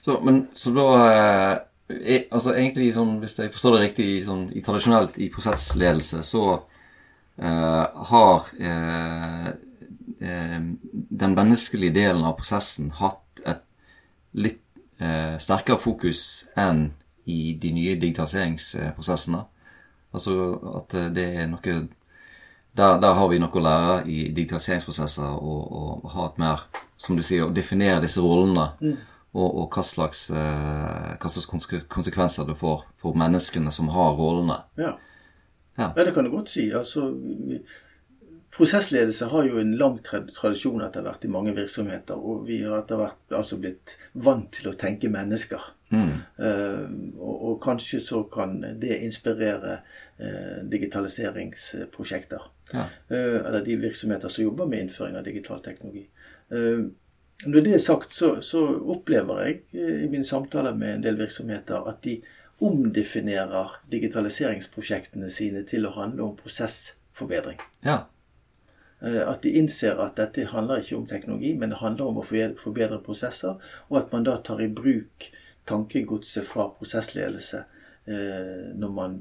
Så, 0.05 0.21
men, 0.23 0.45
så 0.55 0.71
da 0.77 0.87
eh, 1.11 1.57
altså 2.31 2.55
egentlig 2.55 2.93
sånn, 2.95 3.19
Hvis 3.23 3.37
jeg 3.39 3.53
forstår 3.55 3.77
det 3.77 3.83
riktig, 3.85 4.09
sånn, 4.27 4.49
i 4.55 4.63
tradisjonelt 4.65 5.19
i 5.23 5.29
prosessledelse 5.33 6.23
så 6.27 6.45
eh, 6.55 7.85
har 8.11 8.53
eh, 8.59 9.49
eh, 10.21 10.61
den 11.23 11.37
menneskelige 11.37 11.97
delen 11.99 12.25
av 12.27 12.39
prosessen 12.39 12.93
hatt 13.01 13.43
et 13.47 13.63
litt 14.39 14.63
eh, 14.99 15.37
sterkere 15.43 15.83
fokus 15.83 16.47
enn 16.59 16.89
i 17.27 17.57
de 17.63 17.73
nye 17.75 17.95
digitaliseringsprosessene. 18.01 19.43
Altså 20.15 20.35
at 20.79 20.95
eh, 20.97 21.13
det 21.15 21.27
er 21.43 21.49
noe 21.51 21.77
der, 22.77 22.99
der, 23.01 23.15
har 23.17 23.29
vi 23.33 23.39
noe 23.41 23.57
å 23.57 23.65
lære 23.65 24.01
i 24.13 24.19
digitaliseringsprosesser 24.37 25.37
og, 25.41 25.63
og 25.81 26.11
ha 26.13 26.27
et 26.29 26.41
mer, 26.41 26.67
som 27.01 27.17
du 27.17 27.25
sier, 27.25 27.47
å 27.47 27.55
definere 27.55 28.03
disse 28.05 28.21
rollene. 28.21 28.67
Mm. 28.85 28.99
Og, 29.37 29.49
og 29.49 29.73
hva, 29.73 29.83
slags, 29.85 30.27
eh, 30.33 31.17
hva, 31.17 31.31
slags, 31.33 31.49
konsekvenser 31.93 32.47
det 32.49 32.57
får 32.61 32.85
for 33.01 33.17
menneskene 33.17 33.73
som 33.73 33.91
har 33.93 34.15
rollene. 34.17 34.63
Ja, 34.81 34.95
ja. 35.77 35.91
ja 35.91 36.05
det 36.05 36.15
kan 36.17 36.29
du 36.29 36.33
godt 36.33 36.53
si. 36.53 36.69
Altså, 36.77 37.09
prosessledelse 38.57 39.29
har 39.33 39.49
jo 39.49 39.61
en 39.61 39.75
lang 39.81 39.99
tradisjon 40.05 40.85
etter 40.85 41.05
hvert 41.05 41.25
i 41.25 41.33
mange 41.33 41.57
virksomheter. 41.57 42.17
Og 42.17 42.47
vi 42.49 42.63
har 42.65 42.81
etter 42.83 43.01
hvert 43.01 43.37
altså 43.41 43.61
blitt 43.61 43.97
vant 44.13 44.49
til 44.57 44.71
å 44.73 44.77
tenke 44.77 45.13
mennesker. 45.13 45.73
Mm. 45.89 46.13
Uh, 46.39 46.91
og, 47.19 47.49
og, 47.49 47.57
kanskje 47.63 48.01
så 48.01 48.23
kan 48.23 48.59
det 48.81 48.99
inspirere 49.07 49.79
uh, 50.19 50.71
digitaliseringsprosjekter. 50.71 52.53
Ja. 52.73 52.87
Uh, 53.11 53.47
eller 53.47 53.65
de 53.65 53.77
virksomheter 53.77 54.29
som 54.29 54.45
jobber 54.45 54.67
med 54.67 54.87
innføring 54.87 55.17
av 55.17 55.25
digital 55.25 55.63
teknologi. 55.63 56.09
når 57.47 57.61
det 57.61 57.75
er 57.75 57.79
sagt, 57.79 58.13
så, 58.13 58.41
så 58.41 58.61
opplever 58.95 59.41
jeg 59.43 59.57
i 59.75 60.09
mine 60.09 60.25
samtaler 60.25 60.75
med 60.75 60.95
en 60.95 61.03
del 61.03 61.19
virksomheter 61.19 61.89
at 61.91 61.99
de 62.05 62.21
omdefinerer 62.63 63.75
digitaliseringsprosjektene 63.93 65.29
sine 65.31 65.65
til 65.67 65.87
å 65.87 65.91
handle 65.99 66.23
om 66.23 66.37
prosessforbedring. 66.39 67.59
Ja. 67.85 68.07
At 69.03 69.43
de 69.43 69.53
innser 69.59 69.99
at 70.01 70.17
dette 70.17 70.47
handler 70.49 70.81
ikke 70.81 70.97
om 70.97 71.09
teknologi, 71.11 71.53
men 71.59 71.75
det 71.75 71.83
handler 71.83 72.07
om 72.07 72.23
å 72.23 72.25
forbedre 72.25 73.03
prosesser, 73.05 73.59
og 73.91 73.99
at 74.01 74.15
man 74.15 74.25
da 74.25 74.39
tar 74.41 74.63
i 74.65 74.71
bruk 74.73 75.29
tankegodset 75.67 76.47
fra 76.47 76.69
prosessledelse 76.79 77.65
eh, 78.07 78.75
når 78.79 78.93
man 78.95 79.17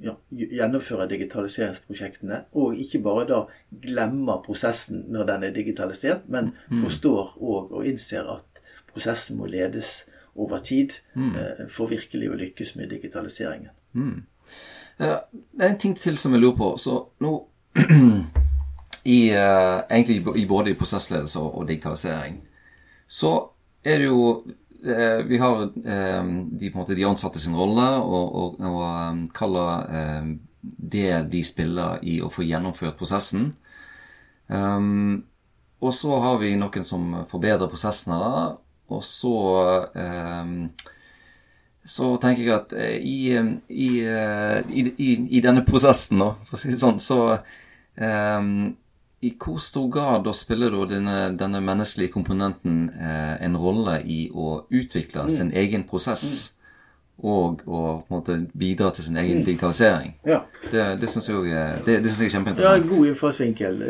ja, 0.00 0.14
gjennomfører 0.30 1.08
digitaliseringsprosjektene, 1.10 2.44
og 2.56 2.78
ikke 2.78 3.02
bare 3.04 3.26
da 3.28 3.40
glemmer 3.82 4.42
prosessen 4.44 5.04
når 5.12 5.28
den 5.32 5.48
er 5.48 5.56
digitalisert, 5.56 6.28
men 6.28 6.54
mm. 6.70 6.80
forstår 6.84 7.36
og, 7.40 7.72
og, 7.72 7.84
innser 7.86 8.28
at 8.36 8.62
prosessen 8.92 9.38
må 9.38 9.48
ledes 9.50 10.04
over 10.34 10.62
tid 10.64 10.96
mm. 11.14 11.32
eh, 11.36 11.64
for 11.68 11.90
virkelig 11.90 12.30
å 12.30 12.38
lykkes 12.38 12.76
med 12.78 12.94
digitaliseringen. 12.94 13.74
Mm. 13.92 14.22
Ja, 15.00 15.16
det 15.30 15.64
er 15.64 15.72
en 15.72 15.80
ting 15.80 15.96
til 15.96 16.18
som 16.20 16.34
jeg 16.36 16.42
lurer 16.42 16.56
på. 16.58 16.70
Så 16.80 16.96
nå 17.24 17.34
i, 19.16 19.20
eh, 19.32 19.76
egentlig 19.90 20.20
i 20.36 20.46
både 20.48 20.72
i 20.72 20.78
prosessledelse 20.78 21.40
og, 21.40 21.60
og 21.60 21.68
digitalisering, 21.68 22.40
så 23.10 23.34
er 23.84 24.02
det 24.02 24.10
jo 24.10 24.24
Eh, 24.44 24.69
vi 24.82 25.38
har 25.40 25.62
eh, 25.68 26.30
de, 26.60 26.70
måte, 26.74 26.96
de, 26.96 27.06
ansatte 27.08 27.40
sin 27.42 27.56
rolle, 27.56 27.86
og, 28.00 28.36
og, 28.42 28.60
og 28.64 28.84
um, 28.84 29.24
kaller 29.36 29.96
eh, 30.00 30.30
det 30.60 31.10
de 31.32 31.42
spiller 31.44 32.00
i 32.02 32.20
å 32.24 32.30
få 32.32 32.46
gjennomført 32.46 32.98
prosessen. 33.00 33.50
Um, 34.48 35.20
og 35.80 35.94
så 35.96 36.16
har 36.20 36.40
vi 36.42 36.56
noen 36.60 36.84
som 36.84 37.12
forbedrer 37.30 37.70
prosessene, 37.70 38.18
da. 38.20 38.46
Og 38.90 39.04
så 39.06 39.36
um, 39.94 40.56
så 41.90 42.10
tenker 42.20 42.44
jeg 42.44 42.54
at 42.54 42.72
eh, 42.76 42.96
eh, 42.96 43.46
i, 43.72 43.88
i, 43.88 44.82
i, 44.90 45.10
i 45.38 45.42
denne 45.42 45.64
prosessen, 45.66 46.20
da, 46.20 46.34
for 46.46 46.58
å 46.58 46.60
si 46.60 46.72
det 46.74 46.80
sånn, 46.82 47.00
så 47.02 47.20
um, 47.96 48.50
I 49.20 49.34
hvor 49.36 49.58
stor 49.60 49.88
grad 49.92 50.24
da 50.24 50.32
spiller 50.32 50.72
da 50.72 50.86
denne, 50.94 51.16
denne 51.36 51.60
menneskelige 51.60 52.12
komponenten 52.14 52.86
eh, 52.94 53.34
en 53.44 53.58
rolle 53.60 53.98
i 54.04 54.22
å 54.32 54.62
utvikle 54.70 55.26
mm. 55.26 55.34
sin 55.34 55.52
egen 55.52 55.84
prosess? 55.88 56.24
Mm. 56.24 56.56
Og 57.30 57.60
å 57.68 57.80
måte 58.08 58.38
bidra 58.56 58.88
til 58.96 59.04
sin 59.04 59.18
egen 59.20 59.42
mm. 59.42 59.44
digitalisering. 59.44 60.14
Ja. 60.24 60.38
Det, 60.70 60.86
det 61.02 61.10
syns 61.12 61.28
jeg, 61.28 61.50
det, 61.84 61.98
det 62.00 62.08
synes 62.08 62.22
jeg 62.22 62.30
er 62.30 62.36
kjempeinteressant. 62.38 62.86
Ja, 62.86 62.94
god 62.94 63.10
innfallsvinkel. 63.10 63.82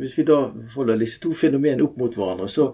Hvis 0.00 0.16
vi 0.16 0.24
da 0.30 0.38
holder 0.78 1.02
disse 1.02 1.20
to 1.20 1.34
fenomenene 1.36 1.84
opp 1.84 2.00
mot 2.00 2.16
hverandre, 2.16 2.48
så 2.48 2.70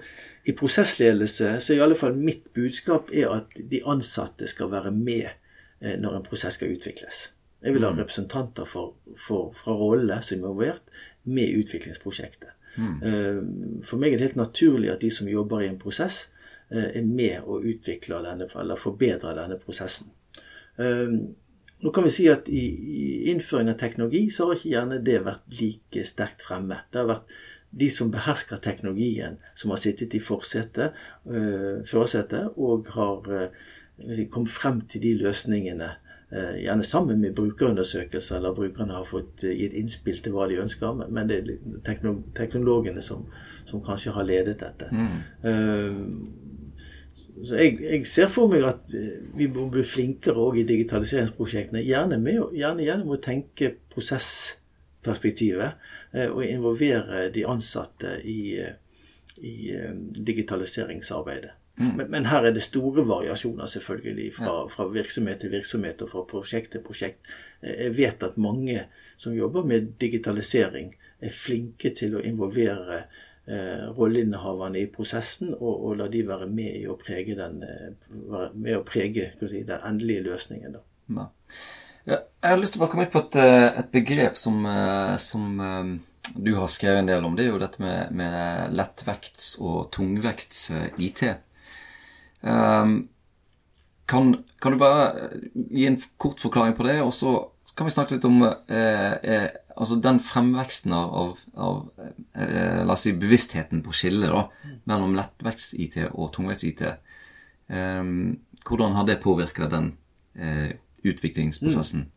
i 0.46 0.54
prosessledelse 0.54 1.56
så 1.60 1.74
i 1.74 1.80
alle 1.82 1.98
fall 1.98 2.14
mitt 2.14 2.52
budskap 2.54 3.10
er 3.10 3.32
at 3.34 3.58
de 3.70 3.80
ansatte 3.82 4.46
skal 4.46 4.70
være 4.70 4.92
med 4.94 5.26
eh, 5.26 5.96
når 5.98 6.20
en 6.20 6.28
prosess 6.28 6.54
skal 6.60 6.70
utvikles. 6.76 7.32
Jeg 7.66 7.74
vil 7.74 7.82
ha 7.82 7.90
mm. 7.90 7.98
representanter 7.98 8.68
for, 8.68 8.94
for, 9.18 9.50
fra 9.58 9.74
rollene 9.74 10.20
som 10.22 10.36
er 10.36 10.38
involvert, 10.38 10.98
med 11.26 11.58
utviklingsprosjektet. 11.60 12.52
Mm. 12.76 13.02
Eh, 13.02 13.40
for 13.86 14.00
meg 14.00 14.14
er 14.14 14.20
det 14.20 14.28
helt 14.30 14.42
naturlig 14.42 14.92
at 14.92 15.02
de 15.04 15.10
som 15.14 15.28
jobber 15.30 15.64
i 15.64 15.70
en 15.70 15.80
prosess, 15.80 16.26
eh, 16.70 16.90
er 17.00 17.08
med 17.08 17.42
og 17.44 17.64
utvikler 17.64 18.24
denne, 18.26 18.48
eller 18.60 18.80
forbedrer 18.80 19.36
denne 19.38 19.58
prosessen. 19.58 20.12
Nå 20.76 21.90
kan 21.92 22.04
vi 22.04 22.10
si 22.12 22.26
at 22.28 22.48
i, 22.52 22.64
innføring 23.32 23.70
av 23.72 23.78
teknologi 23.80 24.26
så 24.32 24.46
har 24.46 24.58
ikke 24.58 24.72
gjerne 24.74 24.98
det 25.04 25.22
vært 25.24 25.56
like 25.56 26.02
sterkt 26.04 26.44
fremme. 26.44 26.82
Det 26.92 27.00
har 27.00 27.08
vært 27.08 27.36
de 27.76 27.88
som 27.92 28.10
behersker 28.12 28.60
teknologien, 28.60 29.38
som 29.56 29.72
har 29.72 29.80
sittet 29.80 30.14
i 30.16 30.20
forsetet, 30.20 30.96
førersetet 31.24 32.56
og 32.56 32.88
har 32.92 33.48
kommet 34.32 34.52
frem 34.52 34.82
til 34.84 35.04
de 35.04 35.14
løsningene. 35.22 35.90
Øh, 36.32 36.56
gjerne 36.58 36.84
sammen 36.84 37.20
med 37.20 37.34
brukerundersøkelser, 37.38 38.36
eller 38.36 38.54
brukerne 38.54 38.96
har 38.96 39.04
fått 39.06 39.44
gitt 39.46 39.76
innspill 39.78 40.18
til 40.22 40.34
hva 40.34 40.48
de 40.50 40.58
ønsker. 40.62 41.06
Men 41.06 41.30
det 41.30 41.38
er 41.38 41.52
teknologene 42.36 43.02
som, 43.02 43.28
som 43.66 43.84
kanskje 43.84 44.14
har 44.16 44.26
ledet 44.26 44.58
dette. 44.60 44.90
Mm. 44.90 45.20
Så 47.44 47.56
jeg, 47.60 47.78
jeg, 47.82 48.06
ser 48.08 48.30
for 48.32 48.48
meg 48.48 48.64
at 48.64 48.84
vi 49.36 49.46
må 49.52 49.68
bli 49.70 49.84
flinkere 49.84 50.40
òg 50.40 50.62
i 50.62 50.66
digitaliseringsprosjektene. 50.68 51.84
Gjerne, 51.84 52.18
med, 52.22 52.40
gjerne 52.56 52.86
gjennom 52.86 53.12
å 53.12 53.20
tenke 53.22 53.74
prosessperspektivet. 53.92 55.76
Eh, 56.16 56.30
og 56.30 56.44
involvere 56.46 57.28
de 57.34 57.44
ansatte 57.48 58.16
i, 58.24 58.56
i 59.42 59.54
eh, 59.74 59.92
digitaliseringsarbeidet. 60.30 61.52
Mm. 61.76 61.92
Men, 61.96 62.10
men, 62.10 62.26
her 62.30 62.46
er 62.48 62.54
det 62.56 62.62
store 62.64 63.04
variasjoner 63.08 63.68
selvfølgelig 63.68 64.30
fra, 64.38 64.54
fra, 64.72 64.88
virksomhet 64.88 65.42
til 65.42 65.52
virksomhet 65.52 66.02
og 66.02 66.10
fra 66.14 66.24
prosjekt 66.30 66.72
til 66.72 66.84
prosjekt. 66.84 67.20
Eh, 67.60 67.84
jeg 67.84 67.96
vet 67.98 68.22
at 68.24 68.38
mange 68.40 68.86
som 69.16 69.36
jobber 69.36 69.64
med 69.64 69.92
digitalisering, 70.00 70.94
er 71.20 71.32
flinke 71.32 71.94
til 71.96 72.18
å 72.18 72.22
involvere 72.28 72.98
eh, 73.48 73.86
rolleinnehaverne 73.96 74.82
i 74.82 74.90
prosessen 74.92 75.54
og, 75.54 75.72
og, 75.72 75.94
la 76.00 76.10
de 76.12 76.20
være 76.28 76.48
med 76.52 76.76
i 76.82 76.84
å 76.88 76.98
prege 77.00 77.36
den, 77.38 77.62
med 78.52 78.76
å 78.76 78.84
prege 78.84 79.30
si, 79.40 79.62
den 79.64 79.80
endelige 79.80 80.26
løsningen. 80.26 80.76
Ja, 82.06 82.20
jeg 82.22 82.52
har 82.52 82.60
lyst 82.60 82.76
til 82.76 82.80
å 82.80 82.84
bare 82.84 82.92
komme 82.92 83.06
inn 83.06 83.14
på 83.14 83.24
et, 83.24 83.36
eh, 83.42 83.78
et 83.80 83.88
begrep 83.90 84.36
som, 84.38 84.60
eh, 84.66 85.16
som, 85.16 85.60
eh, 85.60 86.32
du 86.36 86.54
har 86.54 86.68
skrevet 86.68 86.98
en 86.98 87.06
del 87.06 87.24
om. 87.24 87.34
Det 87.34 87.44
er 87.44 87.50
jo 87.50 87.58
dette 87.58 87.80
med, 87.80 88.12
med 88.12 88.72
lettvekts- 88.72 89.56
og 89.60 89.90
tungvekts-IT. 89.92 91.36
Um, 92.40 93.08
kan, 94.06 94.32
kan, 94.62 94.72
du 94.74 94.78
bare 94.78 95.30
gi 95.54 95.86
en 95.88 96.00
kort 96.20 96.40
forklaring 96.42 96.76
på 96.78 96.86
det, 96.86 97.00
og 97.02 97.12
så 97.14 97.36
kan 97.76 97.88
vi 97.88 97.94
snakke 97.94 98.16
litt 98.16 98.26
om 98.28 98.44
eh, 98.46 99.14
eh, 99.20 99.48
altså 99.76 99.98
den 100.00 100.20
fremveksten 100.24 100.94
av, 100.96 101.36
av 101.52 101.80
eh, 101.98 102.82
la 102.86 102.94
oss 102.94 103.04
si 103.04 103.12
bevisstheten 103.18 103.82
på 103.84 103.94
skillet 103.96 104.32
da, 104.32 104.46
mellom 104.88 105.16
lettvekst-IT 105.18 105.98
og 106.12 106.30
tungvekst-IT. 106.36 106.86
Um, 107.66 108.38
hvordan 108.66 108.94
har 108.96 109.08
det 109.08 109.18
påvirka 109.24 109.68
den 109.68 109.92
eh, 110.38 110.78
utviklingsprosessen? 111.04 112.06
Mm. 112.06 112.15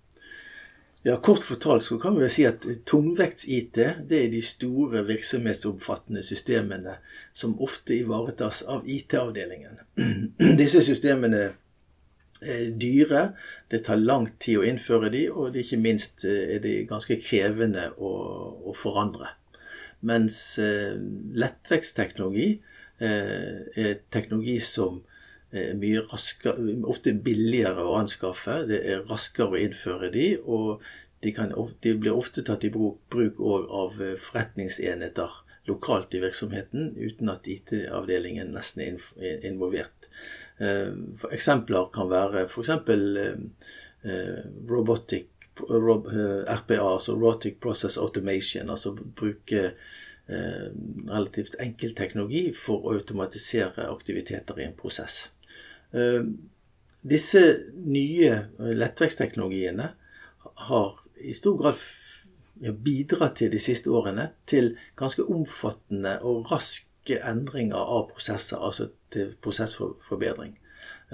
Ja, 1.01 1.15
Kort 1.15 1.43
fortalt 1.43 1.83
så 1.83 1.95
kan 1.99 2.17
vi 2.19 2.27
si 2.27 2.43
at 2.43 2.65
tungvekts-IT 2.89 3.77
det 4.09 4.17
er 4.19 4.31
de 4.33 4.41
store 4.43 5.05
virksomhetsomfattende 5.07 6.23
systemene 6.27 6.97
som 7.33 7.55
ofte 7.63 7.95
ivaretas 7.95 8.61
av 8.67 8.83
IT-avdelingen. 8.83 9.79
Disse 10.59 10.83
systemene 10.83 11.45
er 12.41 12.65
dyre, 12.79 13.23
det 13.71 13.85
tar 13.87 13.99
lang 14.03 14.27
tid 14.43 14.59
å 14.59 14.65
innføre 14.67 15.11
de, 15.13 15.25
og 15.31 15.55
ikke 15.55 15.79
minst 15.79 16.25
eh, 16.27 16.55
er 16.57 16.63
de 16.63 16.75
ganske 16.87 17.15
krevende 17.23 17.89
å, 17.95 18.11
å 18.67 18.75
forandre. 18.75 19.31
Mens 20.03 20.41
eh, 20.59 20.99
lettvekstteknologi 21.39 22.49
eh, 22.99 23.63
er 23.71 24.03
teknologi 24.11 24.59
som 24.63 24.99
Eh, 24.99 25.08
mye 25.51 26.03
raskere, 26.11 26.75
ofte 26.85 27.13
billigere 27.25 27.81
å 27.81 27.97
anskaffe. 27.97 28.63
Det 28.69 28.79
er 28.85 29.05
raskere 29.09 29.55
å 29.55 29.61
innføre 29.61 30.11
de, 30.13 30.27
og 30.45 30.83
de, 31.23 31.31
kan, 31.35 31.53
de 31.83 31.93
blir 31.97 32.15
ofte 32.15 32.43
tatt 32.45 32.63
i 32.63 32.71
bruk, 32.73 32.99
bruk 33.11 33.39
av 33.41 34.01
eh, 34.01 34.17
forretningsenheter 34.19 35.39
lokalt 35.69 36.13
i 36.17 36.21
virksomheten, 36.23 36.93
uten 36.97 37.29
at 37.33 37.47
IT-avdelingen 37.49 38.53
nesten 38.55 38.85
er 38.85 39.47
involvert. 39.47 40.09
Eh, 40.61 40.93
for 41.19 41.35
eksempler 41.35 41.89
kan 41.95 42.11
være 42.11 42.45
f.eks. 42.47 42.71
robotic 44.69 45.35
RPA, 45.59 46.77
altså 46.79 47.17
Robotic 47.17 47.57
Process 47.59 47.97
Automation, 47.99 48.69
altså 48.69 48.93
bruke 48.95 49.73
relativt 50.29 51.55
enkel 51.59 51.95
teknologi 51.97 52.51
for 52.53 52.85
å 52.85 52.93
automatisere 52.99 53.89
aktiviteter 53.89 54.61
i 54.61 54.67
en 54.69 54.75
prosess. 54.77 55.23
Eh, 55.93 56.23
disse 57.01 57.41
nye 57.87 58.31
lettvekstteknologiene 58.59 59.87
har 60.69 60.89
i 61.23 61.33
stor 61.33 61.57
grad 61.59 62.73
bidratt 62.83 63.37
til 63.39 63.51
de 63.53 63.59
siste 63.63 63.91
årene 63.91 64.29
til 64.49 64.73
ganske 64.99 65.23
omfattende 65.31 66.17
og 66.27 66.51
raske 66.51 67.19
endringer 67.25 67.79
av 67.79 68.09
prosesser, 68.11 68.59
altså 68.59 68.89
til 69.13 69.31
prosessforbedring. 69.41 70.57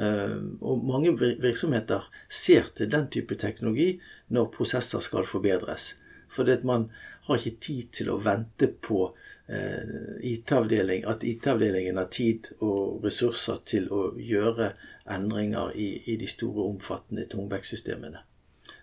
Eh, 0.02 0.40
og 0.62 0.84
mange 0.86 1.14
virksomheter 1.20 2.10
ser 2.30 2.72
til 2.76 2.90
den 2.92 3.08
type 3.14 3.38
teknologi 3.40 3.94
når 4.34 4.52
prosesser 4.58 5.06
skal 5.06 5.28
forbedres. 5.30 5.94
Fordi 6.30 6.58
at 6.58 6.66
man 6.66 6.90
har 7.30 7.38
ikke 7.40 7.62
tid 7.62 7.94
til 7.94 8.10
å 8.12 8.20
vente 8.22 8.68
på 8.68 9.08
Eh, 9.14 9.25
IT-avdeling, 9.46 11.04
at 11.06 11.24
IT-avdelingen 11.24 12.00
har 12.02 12.08
tid 12.10 12.48
og 12.66 13.04
ressurser 13.06 13.60
til 13.70 13.92
å 13.94 14.08
gjøre 14.18 14.72
endringer 15.14 15.76
i, 15.78 15.90
i 16.10 16.16
de 16.18 16.30
store, 16.30 16.66
omfattende 16.66 17.28
tungvektsystemene. 17.30 18.24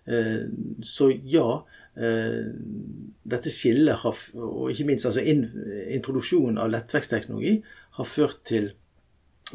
Eh, 0.07 0.45
så 0.87 1.11
ja, 1.11 1.65
eh, 1.97 2.47
dette 3.35 3.51
skillet 3.51 4.03
har, 4.05 4.23
og 4.39 4.71
ikke 4.71 4.87
minst 4.87 5.09
altså 5.11 5.25
introduksjonen 5.27 6.63
av 6.63 6.71
lettvekstteknologi, 6.71 7.59
har 7.99 8.09
ført 8.09 8.43
til 8.49 8.73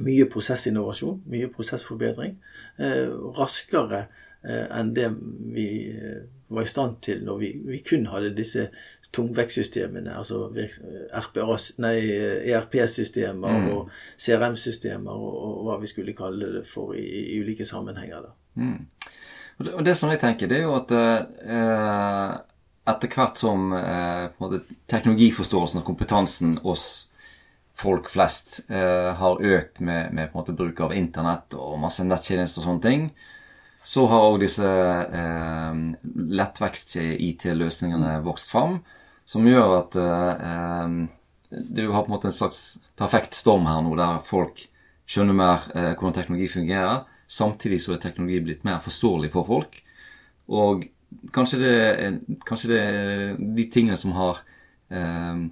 mye 0.04 0.28
prosessinnovasjon, 0.30 1.24
mye 1.32 1.48
prosessforbedring. 1.50 2.36
Raskere 2.78 4.04
enn 4.46 4.92
det 4.94 5.08
vi 5.56 5.64
var 6.54 6.68
i 6.68 6.70
stand 6.70 7.00
til 7.04 7.24
når 7.26 7.40
vi, 7.42 7.50
vi 7.66 7.80
kun 7.88 8.06
hadde 8.12 8.36
disse 8.38 8.68
tungvektsystemene, 9.18 10.14
altså 10.18 10.48
ERP-systemer 12.54 13.56
mm. 13.58 13.70
og 13.74 13.90
CRM-systemer 14.22 15.14
og, 15.14 15.34
og, 15.44 15.64
hva 15.68 15.80
vi 15.82 15.90
skulle 15.92 16.18
kalle 16.18 16.52
det 16.60 16.66
for 16.70 16.94
i, 16.98 17.06
i 17.36 17.40
ulike 17.42 17.66
sammenhenger. 17.66 18.30
Mm. 18.56 18.86
Og, 19.58 19.66
det, 19.66 19.74
og, 19.74 19.86
det, 19.86 19.98
som 19.98 20.14
jeg 20.14 20.22
tenker, 20.22 20.50
det 20.50 20.58
er 20.62 20.68
jo 20.68 20.78
at 20.78 20.94
eh, 20.94 22.32
etter 22.88 23.12
hvert 23.12 23.42
som 23.42 23.74
eh, 23.76 24.28
måte, 24.42 24.62
teknologiforståelsen 24.92 25.82
og 25.82 25.88
kompetansen 25.88 26.58
oss 26.64 27.08
folk 27.78 28.10
flest 28.10 28.62
eh, 28.74 29.14
har 29.18 29.42
økt 29.42 29.82
med, 29.86 30.14
med 30.16 30.34
måte, 30.34 30.56
bruk 30.58 30.80
av 30.86 30.94
internett 30.98 31.54
og 31.58 31.78
masse 31.82 32.06
nettjenester 32.06 32.64
og 32.64 32.70
sånne 32.72 32.86
ting, 32.86 33.10
så 33.88 34.06
har 34.12 34.26
òg 34.32 34.42
disse 34.42 34.68
eh, 34.68 35.74
lettvekst-IT-løsningene 36.42 38.18
vokst 38.26 38.52
fram 38.52 38.80
som 39.28 39.48
gjør 39.48 39.76
at 39.82 39.98
eh, 40.00 40.98
du 41.50 41.84
har 41.92 42.04
på 42.04 42.10
en 42.10 42.16
måte 42.16 42.30
en 42.32 42.36
slags 42.36 42.62
perfekt 43.00 43.36
storm 43.38 43.68
her 43.68 43.84
nå, 43.84 43.94
der 44.00 44.24
folk 44.26 44.64
skjønner 45.08 45.38
mer 45.38 45.68
eh, 45.74 45.94
hvordan 45.96 46.16
teknologi 46.16 46.50
fungerer. 46.52 47.06
Samtidig 47.28 47.82
så 47.84 47.96
er 47.96 48.04
teknologi 48.04 48.42
blitt 48.44 48.66
mer 48.68 48.80
forståelig 48.84 49.32
for 49.34 49.48
folk. 49.48 49.78
Og 50.48 50.88
kanskje 51.36 51.60
det, 51.62 51.76
kanskje 52.48 52.72
det 52.72 52.82
er 52.82 53.38
de 53.60 53.68
tingene 53.72 54.00
som 54.00 54.16
har 54.16 54.42
eh, 54.92 55.46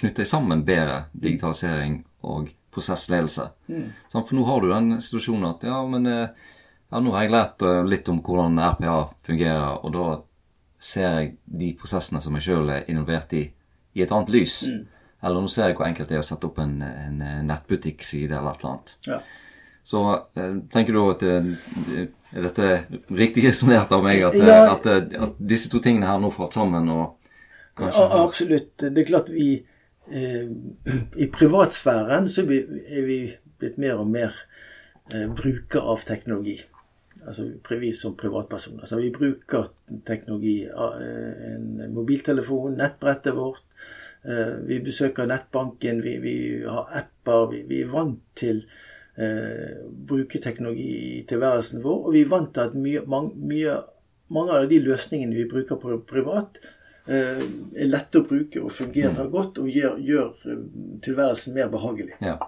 knyttet 0.00 0.28
sammen 0.28 0.64
bedre, 0.66 1.04
digitalisering 1.12 2.02
og 2.24 2.50
prosessledelse. 2.74 3.48
Mm. 3.68 3.88
For 4.10 4.34
nå 4.34 4.44
har 4.48 4.60
du 4.60 4.72
den 4.72 5.00
situasjonen 5.04 5.50
at 5.52 5.64
ja, 5.68 5.80
men 5.88 6.08
eh, 6.10 6.46
ja, 6.90 7.00
nå 7.00 7.14
har 7.14 7.24
jeg 7.24 7.34
lært 7.34 7.64
uh, 7.66 7.82
litt 7.86 8.08
om 8.12 8.20
hvordan 8.22 8.60
RPA 8.60 8.98
fungerer, 9.26 9.80
og 9.82 9.94
da 9.94 10.08
ser 10.84 11.06
jeg 11.06 11.30
de 11.44 11.70
prosessene 11.78 12.20
som 12.20 12.34
jeg 12.36 12.48
sjøl 12.48 12.72
er 12.74 12.90
involvert 12.92 13.32
i, 13.36 13.46
i 13.96 14.04
et 14.04 14.12
annet 14.12 14.32
lys. 14.34 14.58
Mm. 14.68 14.82
Eller 15.24 15.40
nå 15.40 15.48
ser 15.48 15.70
jeg 15.70 15.78
hvor 15.78 15.88
enkelt 15.88 16.10
det 16.10 16.18
er 16.18 16.24
å 16.24 16.26
sette 16.26 16.50
opp 16.50 16.60
en, 16.60 16.76
en 16.84 17.22
nettbutikkside 17.48 18.36
eller 18.36 18.52
et 18.52 18.60
eller 18.60 18.72
annet. 18.74 18.94
Ja. 19.08 19.22
Så 19.84 20.00
uh, 20.08 20.56
tenker 20.72 20.96
du 20.96 21.00
at 21.04 21.24
uh, 21.24 21.48
er 22.34 22.46
dette 22.48 22.68
riktig 23.14 23.44
resonnert 23.46 23.92
av 23.92 24.04
meg, 24.04 24.22
at, 24.26 24.36
Ja. 24.36 24.58
at, 24.72 24.86
at, 24.88 25.36
disse 25.38 25.70
to 25.72 25.80
tingene 25.84 26.08
her 26.08 26.20
nå 26.20 26.32
falt 26.34 26.56
sammen 26.56 26.88
og 26.92 27.30
kanskje 27.78 28.02
Ja, 28.02 28.20
absolutt. 28.24 28.74
Det 28.80 29.04
er 29.04 29.08
klart 29.08 29.30
vi 29.32 29.48
eh, 30.10 30.44
I 31.24 31.30
privatsfæren 31.32 32.28
så 32.28 32.42
er 32.42 32.50
vi, 32.50 32.60
er 32.88 33.08
vi 33.08 33.18
blitt 33.60 33.78
mer 33.78 34.02
og 34.02 34.10
mer 34.10 34.34
eh, 35.12 35.28
bruker 35.30 35.84
av 35.94 36.04
teknologi. 36.08 36.58
Altså 37.26 37.46
vi 37.80 37.92
som 37.96 38.16
privatpersoner. 38.16 38.86
Så 38.86 38.96
vi 39.00 39.10
bruker 39.14 39.70
teknologi. 40.06 40.68
En 40.68 41.94
mobiltelefon, 41.94 42.76
nettbrettet 42.78 43.34
vårt. 43.36 43.64
eh, 44.24 44.54
Vi 44.66 44.80
besøker 44.80 45.26
nettbanken, 45.26 46.02
vi, 46.02 46.18
vi 46.18 46.34
har 46.66 46.88
apper. 46.92 47.50
Vi, 47.50 47.62
vi 47.68 47.80
er 47.82 47.90
vant 47.92 48.20
til 48.36 48.62
eh, 49.16 49.80
bruke 50.08 50.40
teknologi 50.42 51.18
i 51.18 51.24
tilværelsen 51.28 51.82
vår. 51.84 52.06
Og 52.06 52.12
vi 52.12 52.22
er 52.22 52.32
vant 52.32 52.54
til 52.54 52.60
at 52.68 52.74
mye, 52.74 53.04
mange, 53.06 53.34
mye, 53.36 53.76
mange 54.34 54.52
av 54.52 54.68
de 54.68 54.80
løsningene 54.84 55.36
vi 55.36 55.48
bruker 55.50 55.76
på 55.80 55.98
privat, 56.08 56.60
eh, 57.06 57.42
er 57.76 57.90
lette 57.90 58.20
å 58.20 58.28
bruke 58.28 58.62
og 58.62 58.72
fungerer 58.72 59.28
godt 59.32 59.58
og 59.62 59.68
gjør, 59.68 59.98
gjør 60.00 60.48
eh, 60.52 60.64
tilværelsen 61.04 61.54
mer 61.54 61.68
behagelig. 61.72 62.16
Ja. 62.24 62.38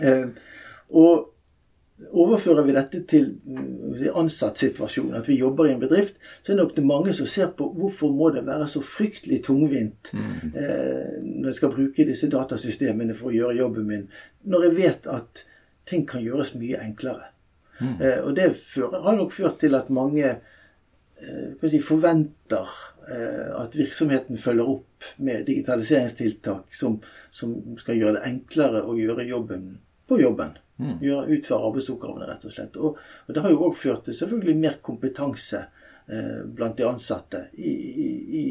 Eh, 0.00 0.28
og 0.90 1.28
overfører 2.10 2.64
vi 2.66 2.74
dette 2.74 3.02
til 3.08 3.26
mm, 3.44 3.96
ansattsituasjonen, 4.16 5.18
at 5.20 5.28
vi 5.28 5.38
jobber 5.40 5.68
i 5.68 5.74
en 5.74 5.82
bedrift, 5.82 6.16
så 6.42 6.52
er 6.52 6.56
det 6.56 6.64
nok 6.64 6.76
det 6.76 6.86
mange 6.86 7.14
som 7.16 7.28
ser 7.30 7.52
på 7.56 7.68
hvorfor 7.76 8.12
må 8.14 8.30
det 8.34 8.46
være 8.46 8.68
så 8.70 8.82
fryktelig 8.84 9.42
tungvint 9.46 10.12
eh, 10.14 11.18
når 11.20 11.50
jeg 11.50 11.58
skal 11.58 11.74
bruke 11.74 12.08
disse 12.08 12.30
datasystemene 12.32 13.16
for 13.18 13.30
å 13.30 13.36
gjøre 13.36 13.58
jobben 13.60 13.88
min, 13.90 14.08
når 14.48 14.68
jeg 14.68 14.78
vet 14.80 15.10
at 15.12 15.44
ting 15.90 16.06
kan 16.08 16.24
gjøres 16.24 16.54
mye 16.58 16.80
enklere. 16.84 17.30
Eh, 17.80 18.20
og 18.24 18.34
det 18.36 18.52
fører, 18.56 19.00
har 19.04 19.16
nok 19.16 19.32
ført 19.32 19.60
til 19.62 19.74
at 19.78 19.90
mange 19.92 20.24
eh, 20.28 21.68
si, 21.68 21.80
forventer 21.80 22.68
eh, 23.08 23.52
at 23.56 23.76
virksomheten 23.76 24.38
følger 24.38 24.68
opp 24.68 25.08
med 25.24 25.46
digitaliseringstiltak 25.48 26.74
som, 26.76 26.98
som 27.32 27.54
skal 27.80 27.96
gjøre 27.96 28.18
det 28.18 28.26
enklere 28.28 28.84
å 28.84 28.96
gjøre 28.98 29.28
jobben 29.28 29.70
på 30.10 30.20
jobben. 30.20 30.58
Gjøre, 31.04 31.28
utføre 31.36 31.68
arbeidsoppgavene, 31.68 32.26
rett 32.28 32.44
og 32.44 32.54
slett. 32.54 32.76
Og, 32.76 32.98
og 33.26 33.34
det 33.34 33.42
har 33.44 33.52
jo 33.52 33.64
òg 33.68 33.76
ført 33.76 34.04
til 34.06 34.16
selvfølgelig 34.16 34.56
mer 34.58 34.78
kompetanse 34.82 35.64
eh, 36.08 36.42
blant 36.46 36.78
de 36.78 36.86
ansatte 36.88 37.42
i, 37.54 37.72
i, 37.72 38.10
i 38.40 38.44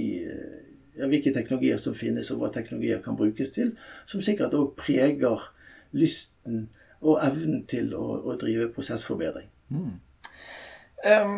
ja, 0.99 1.07
hvilke 1.07 1.33
teknologier 1.33 1.79
som 1.81 1.95
finnes, 1.97 2.31
og 2.31 2.43
hva 2.43 2.51
teknologier 2.53 3.01
kan 3.05 3.17
brukes 3.17 3.53
til. 3.55 3.73
Som 4.09 4.21
sikkert 4.25 4.57
òg 4.57 4.75
preger 4.79 5.49
lysten 5.97 6.67
og 7.01 7.21
evnen 7.23 7.63
til 7.69 7.93
å, 7.95 8.19
å 8.27 8.35
drive 8.39 8.69
prosessforbedring. 8.75 9.47
Ehm, 11.07 11.37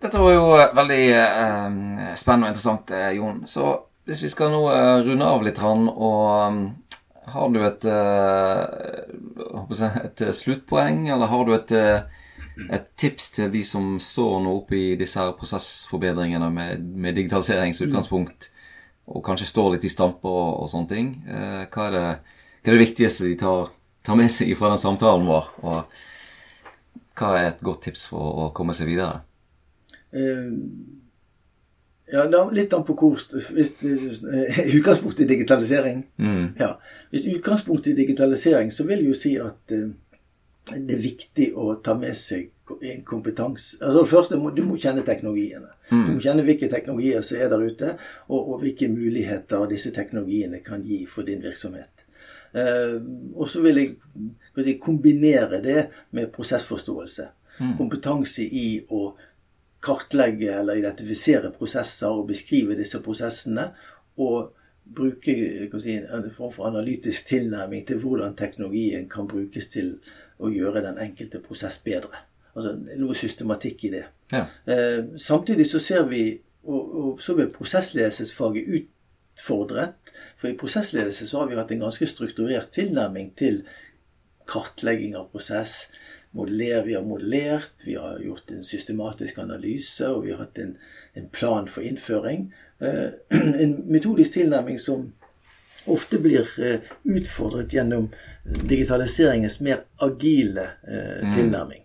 dette 0.00 0.20
var 0.22 0.34
jo 0.34 0.50
eh, 0.56 0.74
veldig 0.76 1.04
um, 1.18 1.80
spennende 2.16 2.48
og 2.48 2.54
interessant, 2.54 2.92
eh, 2.94 3.16
Jon. 3.18 3.42
Så 3.50 3.72
hvis 4.08 4.22
vi 4.22 4.30
skal 4.32 4.54
nå 4.54 4.62
runde 5.04 5.26
av 5.26 5.42
litt, 5.44 5.58
og 5.60 6.22
ehm, 6.46 6.62
har 7.32 7.52
du 7.54 7.60
et, 7.64 7.84
eh, 7.84 8.64
et 10.04 10.22
eh, 10.26 10.36
sluttpoeng, 10.36 11.08
eller 11.08 11.30
har 11.30 11.44
du 11.46 11.54
et, 11.54 11.72
eh, 11.72 12.00
et 12.70 12.86
tips 12.96 13.30
til 13.36 13.52
de 13.52 13.62
som 13.64 13.98
står 14.02 14.40
nå 14.44 14.56
oppe 14.60 14.76
i 14.76 14.96
disse 15.00 15.18
her 15.18 15.32
prosessforbedringene 15.38 16.50
med, 16.52 16.80
med 16.80 17.16
digitaliseringsutgangspunkt, 17.16 18.50
og 19.10 19.24
kanskje 19.26 19.48
står 19.48 19.74
litt 19.74 19.88
i 19.88 19.92
stamper 19.92 20.28
og, 20.28 20.62
og 20.62 20.68
sånne 20.70 20.90
ting? 20.90 21.08
Hva, 21.26 21.86
er 21.88 21.96
det, 21.96 22.04
hva 22.60 22.70
er 22.70 22.76
det 22.76 22.84
viktigste 22.84 23.26
de 23.26 23.38
tar, 23.40 23.72
tar 24.06 24.20
med 24.20 24.30
seg 24.30 24.52
fra 24.58 24.70
den 24.70 24.82
samtalen 24.82 25.26
vår? 25.26 25.48
Og 25.64 25.78
hva 27.18 27.32
er 27.38 27.50
et 27.50 27.64
godt 27.64 27.82
tips 27.88 28.06
for 28.12 28.44
å 28.44 28.46
komme 28.56 28.76
seg 28.76 28.92
videre? 28.92 29.24
Eh, 30.10 30.50
ja, 32.12 32.26
er 32.26 32.54
litt 32.54 32.72
an 32.74 32.84
på 32.86 32.96
hvor 32.98 33.16
Hvis 33.16 33.74
eh, 33.84 34.76
utgangspunktet 34.76 35.24
er 35.24 35.34
digitalisering 35.34 36.04
Mm. 36.18 36.54
ja. 36.58 36.74
Hvis 37.10 37.26
utgangspunktet 37.26 37.92
er 37.92 37.96
digitalisering, 37.96 38.72
så 38.72 38.84
vil 38.84 38.98
jeg 38.98 39.08
jo 39.08 39.14
si 39.14 39.34
at 39.40 39.72
uh, 39.72 39.90
det 40.70 40.94
er 40.94 41.02
viktig 41.02 41.46
å 41.56 41.74
ta 41.82 41.94
med 41.98 42.16
seg 42.16 42.50
en 42.70 43.00
kompetanse 43.04 43.80
Altså 43.82 44.02
det 44.02 44.10
første, 44.10 44.38
du 44.54 44.62
må 44.62 44.76
kjenne 44.78 45.02
teknologiene. 45.02 45.72
Du 45.90 46.12
må 46.14 46.20
kjenne 46.22 46.44
hvilke 46.46 46.68
teknologier 46.70 47.24
som 47.26 47.40
er 47.40 47.48
der 47.50 47.64
ute, 47.66 47.96
og, 48.28 48.38
og 48.38 48.60
hvilke 48.62 48.88
muligheter 48.88 49.66
disse 49.70 49.90
teknologiene 49.90 50.60
kan 50.62 50.84
gi 50.86 51.02
for 51.10 51.26
din 51.26 51.42
virksomhet. 51.42 52.06
Uh, 52.54 53.00
og 53.34 53.48
så 53.50 53.62
vil 53.62 53.78
jeg 53.78 53.90
si, 54.58 54.78
kombinere 54.82 55.62
det 55.62 55.88
med 56.10 56.32
prosessforståelse. 56.34 57.30
Kompetanse 57.76 58.40
i 58.42 58.80
å 58.88 59.10
kartlegge 59.82 60.52
eller 60.60 60.80
identifisere 60.80 61.52
prosesser 61.54 62.12
og 62.12 62.28
beskrive 62.28 62.76
disse 62.78 63.00
prosessene. 63.04 63.70
Og 64.20 64.52
bruke 64.94 65.34
si, 65.80 65.96
en 65.96 66.30
form 66.34 66.52
for 66.52 66.66
analytisk 66.66 67.26
tilnærming 67.26 67.86
til 67.86 68.00
hvordan 68.02 68.36
teknologien 68.36 69.08
kan 69.10 69.28
brukes 69.30 69.68
til 69.70 69.94
å 70.40 70.50
gjøre 70.50 70.82
den 70.84 70.98
enkelte 71.02 71.40
prosess 71.44 71.78
bedre. 71.84 72.24
Altså 72.56 72.74
noe 72.98 73.14
systematikk 73.14 73.84
i 73.86 73.92
det. 73.94 74.04
Ja. 74.32 74.46
Eh, 74.66 75.12
samtidig 75.20 75.68
så 75.70 75.78
ser 75.82 76.08
vi, 76.10 76.24
og, 76.64 76.96
og 77.02 77.22
så 77.22 77.36
blir 77.38 77.52
prosessledelsesfaget 77.54 78.72
utfordret. 78.80 79.94
For 80.40 80.50
i 80.50 80.56
prosessledelse 80.58 81.28
så 81.28 81.42
har 81.42 81.50
vi 81.50 81.60
hatt 81.60 81.70
en 81.74 81.86
ganske 81.86 82.08
strukturert 82.10 82.72
tilnærming 82.74 83.30
til 83.38 83.62
kartlegging 84.50 85.14
av 85.18 85.30
prosess. 85.30 85.84
Modeller, 86.32 86.82
vi 86.86 86.94
har 86.94 87.02
modellert, 87.02 87.82
vi 87.86 87.94
har 87.98 88.20
gjort 88.22 88.50
en 88.54 88.64
systematisk 88.64 89.38
analyse, 89.42 90.06
og 90.08 90.24
vi 90.24 90.30
har 90.30 90.44
hatt 90.44 90.58
en, 90.62 90.76
en 91.18 91.26
plan 91.32 91.66
for 91.68 91.82
innføring. 91.82 92.52
Eh, 92.78 93.08
en 93.64 93.74
metodisk 93.90 94.36
tilnærming 94.38 94.78
som 94.78 95.08
ofte 95.90 96.20
blir 96.22 96.46
eh, 96.62 96.86
utfordret 97.02 97.74
gjennom 97.74 98.10
digitaliseringens 98.44 99.58
mer 99.60 99.82
agile 100.06 100.68
eh, 100.86 101.32
tilnærming. 101.34 101.82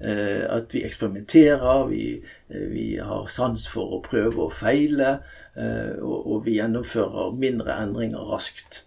Eh, 0.00 0.44
at 0.52 0.74
vi 0.74 0.84
eksperimenterer, 0.84 1.86
vi, 1.88 2.24
eh, 2.48 2.66
vi 2.68 2.98
har 3.00 3.26
sans 3.32 3.68
for 3.68 3.96
å 3.96 4.02
prøve 4.04 4.44
og 4.44 4.52
feile, 4.52 5.22
eh, 5.56 5.96
og, 6.02 6.18
og 6.20 6.42
vi 6.44 6.58
gjennomfører 6.58 7.32
mindre 7.40 7.78
endringer 7.80 8.28
raskt. 8.34 8.82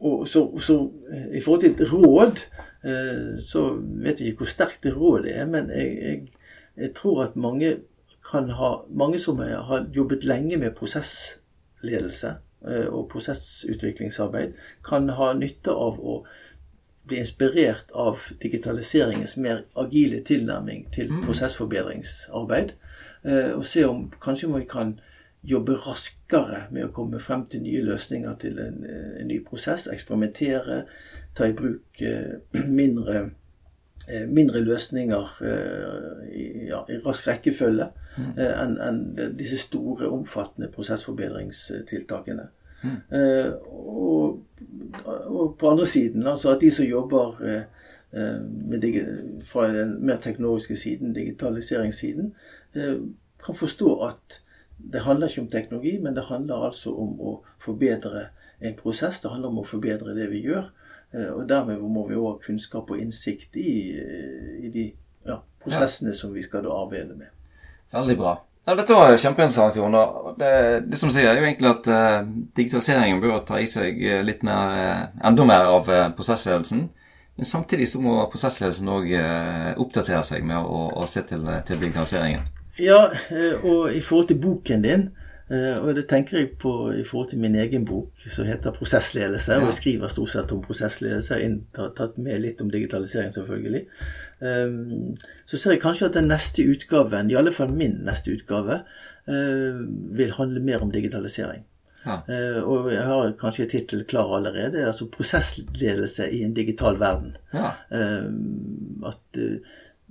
Og 0.00 0.28
så, 0.28 0.58
så 0.58 0.90
eh, 1.10 1.38
I 1.38 1.40
forhold 1.40 1.60
til 1.60 1.72
et 1.72 1.92
råd, 1.92 2.40
eh, 2.84 3.40
så 3.40 3.68
vet 3.80 4.20
jeg 4.20 4.28
ikke 4.28 4.44
hvor 4.44 4.50
sterkt 4.52 4.82
det 4.84 4.96
rådet 4.96 5.38
er, 5.38 5.46
men 5.46 5.70
jeg, 5.70 5.98
jeg, 6.02 6.22
jeg 6.76 6.94
tror 6.94 7.22
at 7.24 7.36
mange 7.36 7.76
kan 8.30 8.50
ha 8.50 8.72
Mange 8.90 9.18
som 9.18 9.38
har 9.38 9.86
jobbet 9.94 10.24
lenge 10.24 10.56
med 10.56 10.74
prosessledelse 10.74 12.34
eh, 12.68 12.86
og 12.86 13.08
prosessutviklingsarbeid, 13.12 14.52
kan 14.84 15.08
ha 15.08 15.32
nytte 15.32 15.70
av 15.70 16.00
å 16.00 16.24
bli 17.06 17.20
inspirert 17.22 17.92
av 17.94 18.18
digitaliseringens 18.42 19.36
mer 19.36 19.62
agile 19.78 20.24
tilnærming 20.26 20.88
til 20.94 21.12
prosessforbedringsarbeid. 21.24 22.72
eh, 23.24 23.52
Og 23.54 23.64
se 23.64 23.84
om 23.86 24.12
kanskje 24.22 24.50
vi 24.56 24.64
kan 24.64 25.00
jobbe 25.46 25.76
raskere 25.86 26.66
med 26.74 26.88
å 26.88 26.92
komme 26.94 27.20
frem 27.22 27.46
til 27.50 27.62
nye 27.62 27.82
løsninger 27.86 28.34
til 28.42 28.58
en, 28.62 28.84
eh, 28.84 29.20
en 29.20 29.28
ny 29.30 29.40
prosess. 29.46 29.86
Eksperimentere, 29.92 30.82
ta 31.34 31.46
i 31.46 31.54
bruk 31.54 32.02
eh, 32.02 32.38
mindre, 32.80 33.30
eh, 34.08 34.26
mindre 34.26 34.60
løsninger 34.64 35.38
i, 36.32 36.46
ja, 36.68 36.82
i 36.90 36.98
rask 37.04 37.28
rekkefølge 37.28 37.88
mm. 38.16 38.32
enn 38.42 38.76
en 38.82 39.00
disse 39.38 39.58
store, 39.62 40.10
omfattende 40.10 40.70
prosessforbedringstiltakene. 40.74 42.50
Mm. 42.86 42.98
og, 43.72 44.42
og 45.08 45.54
på 45.58 45.70
andre 45.70 45.86
siden, 45.88 46.26
altså 46.28 46.52
at 46.52 46.60
de 46.60 46.68
som 46.70 46.84
jobber 46.86 47.38
fra 49.48 49.64
den 49.72 49.94
mer 50.06 50.20
teknologiske 50.22 50.76
siden, 50.76 51.14
digitaliseringssiden, 51.16 52.34
kan 53.46 53.58
forstå 53.58 53.94
at 54.06 54.38
det 54.78 55.02
handler 55.04 55.28
ikke 55.28 55.40
om 55.40 55.50
teknologi, 55.50 55.98
men 56.02 56.14
det 56.14 56.26
handler 56.28 56.66
altså 56.68 56.92
om 56.94 57.20
å 57.20 57.36
forbedre 57.62 58.28
en 58.60 58.76
prosess. 58.76 59.20
Det 59.20 59.30
handler 59.32 59.52
om 59.52 59.62
å 59.62 59.68
forbedre 59.68 60.14
det 60.16 60.28
vi 60.30 60.42
gjør. 60.46 60.68
eh, 61.12 61.30
Og 61.32 61.48
dermed 61.48 61.80
må 61.80 62.08
vi 62.08 62.14
òg 62.14 62.26
ha 62.26 62.46
kunnskap 62.46 62.90
og 62.90 62.98
innsikt 63.00 63.56
i, 63.56 63.96
eh, 63.96 64.66
i 64.66 64.68
de 64.68 64.92
ja, 65.26 65.40
prosessene 65.62 66.14
som 66.14 66.32
vi 66.32 66.42
skal 66.42 66.66
arbeide 66.66 67.16
med. 67.16 67.28
Veldig 67.92 68.16
bra. 68.16 68.36
Ja, 68.66 68.74
dette 68.74 68.94
var 68.94 69.16
kjempeinteressant, 69.16 69.76
Jon. 69.76 69.94
Det, 70.38 70.90
det 70.90 70.98
som 70.98 71.10
sier, 71.10 71.28
er 71.30 71.38
jo 71.38 71.46
egentlig 71.46 71.70
at 71.70 71.86
uh, 71.86 72.26
digitaliseringen 72.56 73.20
bør 73.22 73.44
ta 73.46 73.60
i 73.62 73.66
seg 73.70 74.00
litt 74.26 74.42
mer, 74.42 74.72
uh, 74.74 75.26
enda 75.28 75.44
mer 75.46 75.68
av 75.70 75.86
uh, 75.86 76.08
prosessledelsen. 76.10 76.88
Men 77.38 77.46
samtidig 77.46 77.86
så 77.86 78.00
må 78.02 78.16
prosessledelsen 78.32 78.88
òg 78.88 79.10
oppdatere 79.76 80.22
seg 80.24 80.44
med 80.48 80.56
å, 80.56 80.86
å 80.98 81.06
se 81.06 81.20
til, 81.28 81.44
til 81.68 81.78
digitaliseringen. 81.78 82.48
Ja, 82.78 83.06
og 83.62 83.94
i 83.94 84.00
forhold 84.04 84.28
til 84.28 84.40
boken 84.42 84.82
din 84.84 85.08
Uh, 85.46 85.78
og 85.78 85.92
det 85.94 86.08
tenker 86.10 86.40
jeg 86.40 86.48
på 86.58 86.72
i 86.98 87.04
forhold 87.06 87.28
til 87.30 87.38
min 87.38 87.54
egen 87.54 87.84
bok 87.86 88.24
som 88.26 88.46
heter 88.46 88.72
'Prosessledelse'. 88.74 89.52
Ja. 89.52 89.60
Og 89.60 89.66
jeg 89.66 89.74
skriver 89.74 90.08
stort 90.08 90.30
sett 90.30 90.52
om 90.52 90.62
prosessledelse. 90.62 91.34
Har 91.76 91.92
tatt 91.96 92.18
med 92.18 92.40
litt 92.40 92.60
om 92.60 92.70
digitalisering, 92.70 93.30
selvfølgelig. 93.32 93.84
Um, 94.40 95.14
så 95.46 95.56
ser 95.56 95.70
jeg 95.70 95.80
kanskje 95.80 96.06
at 96.06 96.14
den 96.14 96.28
neste 96.28 96.66
utgaven, 96.66 97.30
i 97.30 97.34
alle 97.34 97.52
fall 97.52 97.70
min 97.70 98.00
neste 98.02 98.32
utgave, 98.34 98.80
vil 100.16 100.30
handle 100.32 100.60
mer 100.60 100.82
om 100.82 100.90
digitalisering. 100.90 101.64
Ja. 102.06 102.20
Og 102.62 102.92
jeg 102.92 103.02
har 103.02 103.32
kanskje 103.40 103.66
tittel 103.66 104.04
klar 104.04 104.36
allerede. 104.36 104.86
altså 104.86 105.06
'Prosessledelse 105.06 106.30
i 106.30 106.42
en 106.42 106.54
digital 106.54 106.94
verden'. 106.94 107.36
Ja. 107.54 107.70
at 109.06 109.40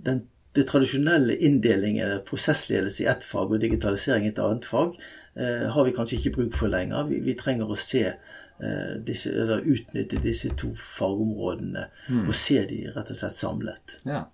den 0.05 0.23
det 0.55 0.67
tradisjonelle 0.69 1.35
inndelingen 1.35 2.21
prosessledelse 2.27 3.03
i 3.03 3.09
ett 3.11 3.23
fag 3.23 3.51
og 3.51 3.61
digitalisering 3.61 4.27
i 4.27 4.31
et 4.31 4.39
annet 4.39 4.65
fag, 4.65 4.95
eh, 5.35 5.65
har 5.71 5.87
vi 5.87 5.95
kanskje 5.95 6.19
ikke 6.19 6.35
bruk 6.37 6.55
for 6.55 6.71
lenger. 6.71 7.03
Vi, 7.09 7.19
vi 7.25 7.35
trenger 7.39 7.71
å 7.71 7.79
se 7.79 8.05
eh, 8.07 8.93
disse, 9.07 9.33
eller 9.35 9.67
utnytte 9.67 10.21
disse 10.23 10.53
to 10.55 10.71
fagområdene 10.79 11.89
mm. 12.07 12.23
og 12.23 12.33
se 12.35 12.61
de 12.69 12.85
rett 12.95 13.11
og 13.11 13.19
slett 13.19 13.37
samlet. 13.41 13.99
Ja. 14.07 14.25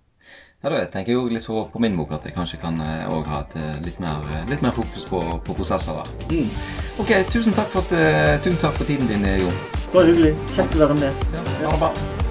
Ja, 0.62 0.70
da 0.70 0.84
tenker 0.86 1.10
jeg 1.10 1.18
jo 1.18 1.26
litt 1.26 1.46
på, 1.50 1.64
på, 1.72 1.80
min 1.82 1.96
bok 1.98 2.12
at 2.14 2.22
jeg 2.28 2.36
kanskje 2.36 2.60
kan 2.62 2.78
òg 3.10 3.26
ha 3.26 3.42
et, 3.42 3.58
eh, 3.58 3.76
litt, 3.82 3.98
mer, 3.98 4.22
eh, 4.30 4.46
litt, 4.46 4.62
mer, 4.62 4.70
fokus 4.78 5.08
på, 5.10 5.24
på 5.42 5.58
prosesser 5.58 5.98
der. 5.98 6.16
Mm. 6.30 6.56
Ok, 7.02 7.14
tusen 7.34 7.58
takk, 7.58 7.72
for 7.74 7.82
at, 7.82 8.42
tusen 8.46 8.62
takk 8.62 8.78
for 8.78 8.86
tiden 8.86 9.10
din, 9.10 9.26
Jon. 9.42 9.62
Bare 9.90 10.12
hyggelig. 10.12 10.36
Kjekt 10.54 10.78
å 10.78 10.86
være 10.86 11.00
med. 11.02 11.32
Ja, 11.34 11.46
ha 11.66 11.72
det 11.74 11.80
bra. 11.82 12.21